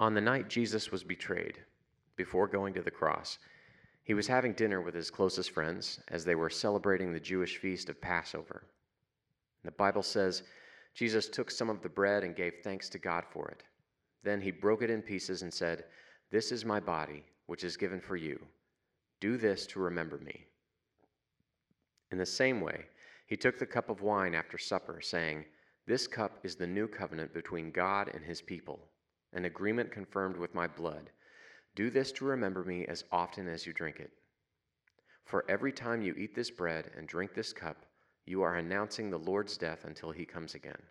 on 0.00 0.12
the 0.12 0.20
night 0.20 0.48
Jesus 0.48 0.90
was 0.90 1.04
betrayed, 1.04 1.58
before 2.16 2.48
going 2.48 2.74
to 2.74 2.82
the 2.82 2.90
cross, 2.90 3.38
he 4.02 4.14
was 4.14 4.26
having 4.26 4.54
dinner 4.54 4.80
with 4.80 4.94
his 4.94 5.10
closest 5.10 5.52
friends 5.52 6.00
as 6.08 6.24
they 6.24 6.34
were 6.34 6.50
celebrating 6.50 7.12
the 7.12 7.20
Jewish 7.20 7.58
feast 7.58 7.88
of 7.88 8.00
Passover. 8.00 8.64
The 9.64 9.70
Bible 9.70 10.02
says 10.02 10.42
Jesus 10.94 11.28
took 11.28 11.50
some 11.50 11.70
of 11.70 11.82
the 11.82 11.88
bread 11.88 12.24
and 12.24 12.34
gave 12.34 12.54
thanks 12.62 12.88
to 12.90 12.98
God 12.98 13.24
for 13.30 13.48
it. 13.48 13.62
Then 14.26 14.40
he 14.40 14.50
broke 14.50 14.82
it 14.82 14.90
in 14.90 15.02
pieces 15.02 15.42
and 15.42 15.54
said, 15.54 15.84
This 16.32 16.50
is 16.50 16.64
my 16.64 16.80
body, 16.80 17.22
which 17.46 17.62
is 17.62 17.76
given 17.76 18.00
for 18.00 18.16
you. 18.16 18.44
Do 19.20 19.36
this 19.36 19.68
to 19.68 19.78
remember 19.78 20.18
me. 20.18 20.46
In 22.10 22.18
the 22.18 22.26
same 22.26 22.60
way, 22.60 22.86
he 23.28 23.36
took 23.36 23.56
the 23.56 23.64
cup 23.64 23.88
of 23.88 24.02
wine 24.02 24.34
after 24.34 24.58
supper, 24.58 25.00
saying, 25.00 25.44
This 25.86 26.08
cup 26.08 26.40
is 26.42 26.56
the 26.56 26.66
new 26.66 26.88
covenant 26.88 27.32
between 27.34 27.70
God 27.70 28.10
and 28.14 28.24
his 28.24 28.42
people, 28.42 28.80
an 29.32 29.44
agreement 29.44 29.92
confirmed 29.92 30.36
with 30.36 30.56
my 30.56 30.66
blood. 30.66 31.10
Do 31.76 31.88
this 31.88 32.10
to 32.12 32.24
remember 32.24 32.64
me 32.64 32.84
as 32.86 33.04
often 33.12 33.46
as 33.46 33.64
you 33.64 33.72
drink 33.72 34.00
it. 34.00 34.10
For 35.24 35.44
every 35.48 35.70
time 35.70 36.02
you 36.02 36.14
eat 36.14 36.34
this 36.34 36.50
bread 36.50 36.90
and 36.96 37.06
drink 37.06 37.32
this 37.32 37.52
cup, 37.52 37.86
you 38.24 38.42
are 38.42 38.56
announcing 38.56 39.08
the 39.08 39.20
Lord's 39.20 39.56
death 39.56 39.84
until 39.84 40.10
he 40.10 40.24
comes 40.24 40.56
again. 40.56 40.82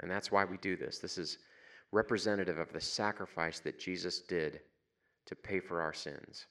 And 0.00 0.10
that's 0.10 0.32
why 0.32 0.44
we 0.44 0.56
do 0.56 0.74
this. 0.74 0.98
This 0.98 1.18
is 1.18 1.38
representative 1.92 2.58
of 2.58 2.72
the 2.72 2.80
sacrifice 2.80 3.60
that 3.60 3.78
Jesus 3.78 4.20
did 4.20 4.60
to 5.26 5.34
pay 5.34 5.60
for 5.60 5.80
our 5.80 5.92
sins. 5.92 6.46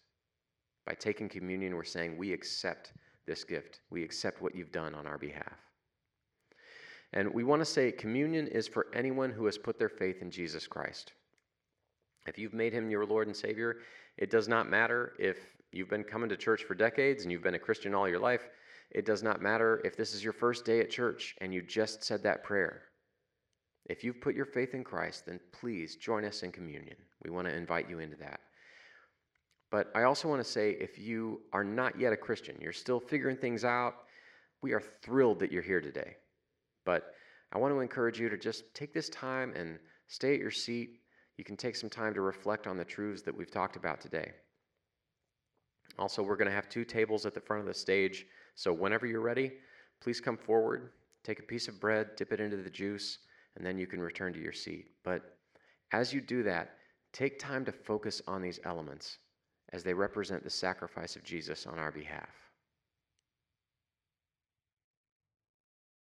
By 0.86 0.94
taking 0.94 1.30
communion, 1.30 1.76
we're 1.76 1.84
saying 1.84 2.18
we 2.18 2.34
accept 2.34 2.94
this 3.26 3.44
gift. 3.44 3.82
We 3.90 4.04
accept 4.04 4.42
what 4.42 4.56
you've 4.56 4.72
done 4.72 4.94
on 4.94 5.08
our 5.08 5.18
behalf. 5.18 5.58
And 7.14 7.34
we 7.34 7.44
want 7.44 7.62
to 7.62 7.66
say 7.66 7.92
communion 7.92 8.48
is 8.48 8.68
for 8.68 8.88
anyone 8.94 9.32
who 9.32 9.46
has 9.46 9.58
put 9.58 9.80
their 9.80 9.90
faith 9.90 10.22
in 10.22 10.30
Jesus 10.30 10.68
Christ. 10.68 11.14
If 12.28 12.38
you've 12.38 12.54
made 12.54 12.74
him 12.74 12.90
your 12.90 13.06
Lord 13.06 13.28
and 13.28 13.36
Savior, 13.36 13.78
it 14.18 14.30
does 14.30 14.48
not 14.48 14.70
matter 14.70 15.14
if 15.20 15.38
you've 15.72 15.90
been 15.90 16.04
coming 16.04 16.30
to 16.30 16.38
church 16.38 16.64
for 16.64 16.76
decades 16.76 17.24
and 17.24 17.32
you've 17.32 17.44
been 17.44 17.56
a 17.56 17.60
Christian 17.60 17.94
all 17.94 18.10
your 18.10 18.20
life. 18.20 18.50
It 18.92 19.06
does 19.06 19.24
not 19.24 19.42
matter 19.42 19.82
if 19.84 19.96
this 19.96 20.14
is 20.14 20.24
your 20.24 20.34
first 20.34 20.66
day 20.66 20.80
at 20.80 20.90
church 20.90 21.36
and 21.40 21.54
you 21.54 21.62
just 21.62 22.04
said 22.04 22.24
that 22.24 22.44
prayer. 22.44 22.84
If 23.86 24.04
you've 24.04 24.22
put 24.22 24.36
your 24.36 24.46
faith 24.46 24.74
in 24.74 24.84
Christ, 24.84 25.26
then 25.26 25.40
please 25.52 25.96
join 25.96 26.26
us 26.26 26.44
in 26.44 26.52
communion. 26.52 26.98
We 27.24 27.30
want 27.30 27.48
to 27.48 27.56
invite 27.56 27.90
you 27.90 28.00
into 28.00 28.18
that. 28.18 28.40
But 29.72 29.92
I 29.96 30.04
also 30.04 30.28
want 30.28 30.44
to 30.44 30.50
say 30.50 30.72
if 30.72 30.98
you 30.98 31.42
are 31.54 31.64
not 31.64 32.00
yet 32.00 32.14
a 32.14 32.18
Christian, 32.18 32.58
you're 32.60 32.74
still 32.74 33.00
figuring 33.00 33.38
things 33.38 33.64
out, 33.64 33.96
we 34.62 34.74
are 34.74 34.82
thrilled 34.82 35.40
that 35.40 35.52
you're 35.52 35.62
here 35.62 35.82
today. 35.82 36.16
But 36.86 37.14
I 37.52 37.58
want 37.58 37.74
to 37.74 37.80
encourage 37.80 38.20
you 38.20 38.30
to 38.30 38.38
just 38.38 38.74
take 38.74 38.94
this 38.94 39.10
time 39.10 39.54
and 39.56 39.78
stay 40.08 40.34
at 40.34 40.40
your 40.40 40.52
seat. 40.52 41.02
You 41.38 41.44
can 41.44 41.58
take 41.58 41.76
some 41.76 41.90
time 41.90 42.14
to 42.14 42.22
reflect 42.22 42.68
on 42.68 42.78
the 42.78 42.86
truths 42.86 43.22
that 43.24 43.36
we've 43.36 43.52
talked 43.52 43.76
about 43.76 44.02
today. 44.02 44.32
Also, 46.00 46.24
we're 46.24 46.36
going 46.36 46.50
to 46.50 46.56
have 46.56 46.70
two 46.70 46.86
tables 46.86 47.26
at 47.26 47.34
the 47.34 47.40
front 47.40 47.62
of 47.62 47.68
the 47.68 47.74
stage. 47.74 48.26
So 48.56 48.74
whenever 48.74 49.06
you're 49.06 49.22
ready, 49.22 49.54
please 50.02 50.20
come 50.20 50.38
forward, 50.38 50.92
take 51.24 51.40
a 51.40 51.44
piece 51.44 51.68
of 51.68 51.80
bread, 51.80 52.16
dip 52.16 52.32
it 52.32 52.40
into 52.40 52.58
the 52.58 52.70
juice, 52.70 53.20
and 53.56 53.66
then 53.66 53.78
you 53.78 53.88
can 53.88 54.02
return 54.02 54.34
to 54.34 54.42
your 54.42 54.54
seat. 54.54 54.88
But 55.04 55.38
as 55.92 56.14
you 56.14 56.22
do 56.22 56.44
that, 56.44 56.78
take 57.14 57.40
time 57.40 57.66
to 57.66 57.72
focus 57.72 58.22
on 58.28 58.42
these 58.42 58.60
elements 58.66 59.18
as 59.74 59.84
they 59.84 59.94
represent 59.94 60.44
the 60.44 60.50
sacrifice 60.50 61.16
of 61.16 61.24
Jesus 61.24 61.66
on 61.66 61.80
our 61.80 61.92
behalf. 61.92 62.45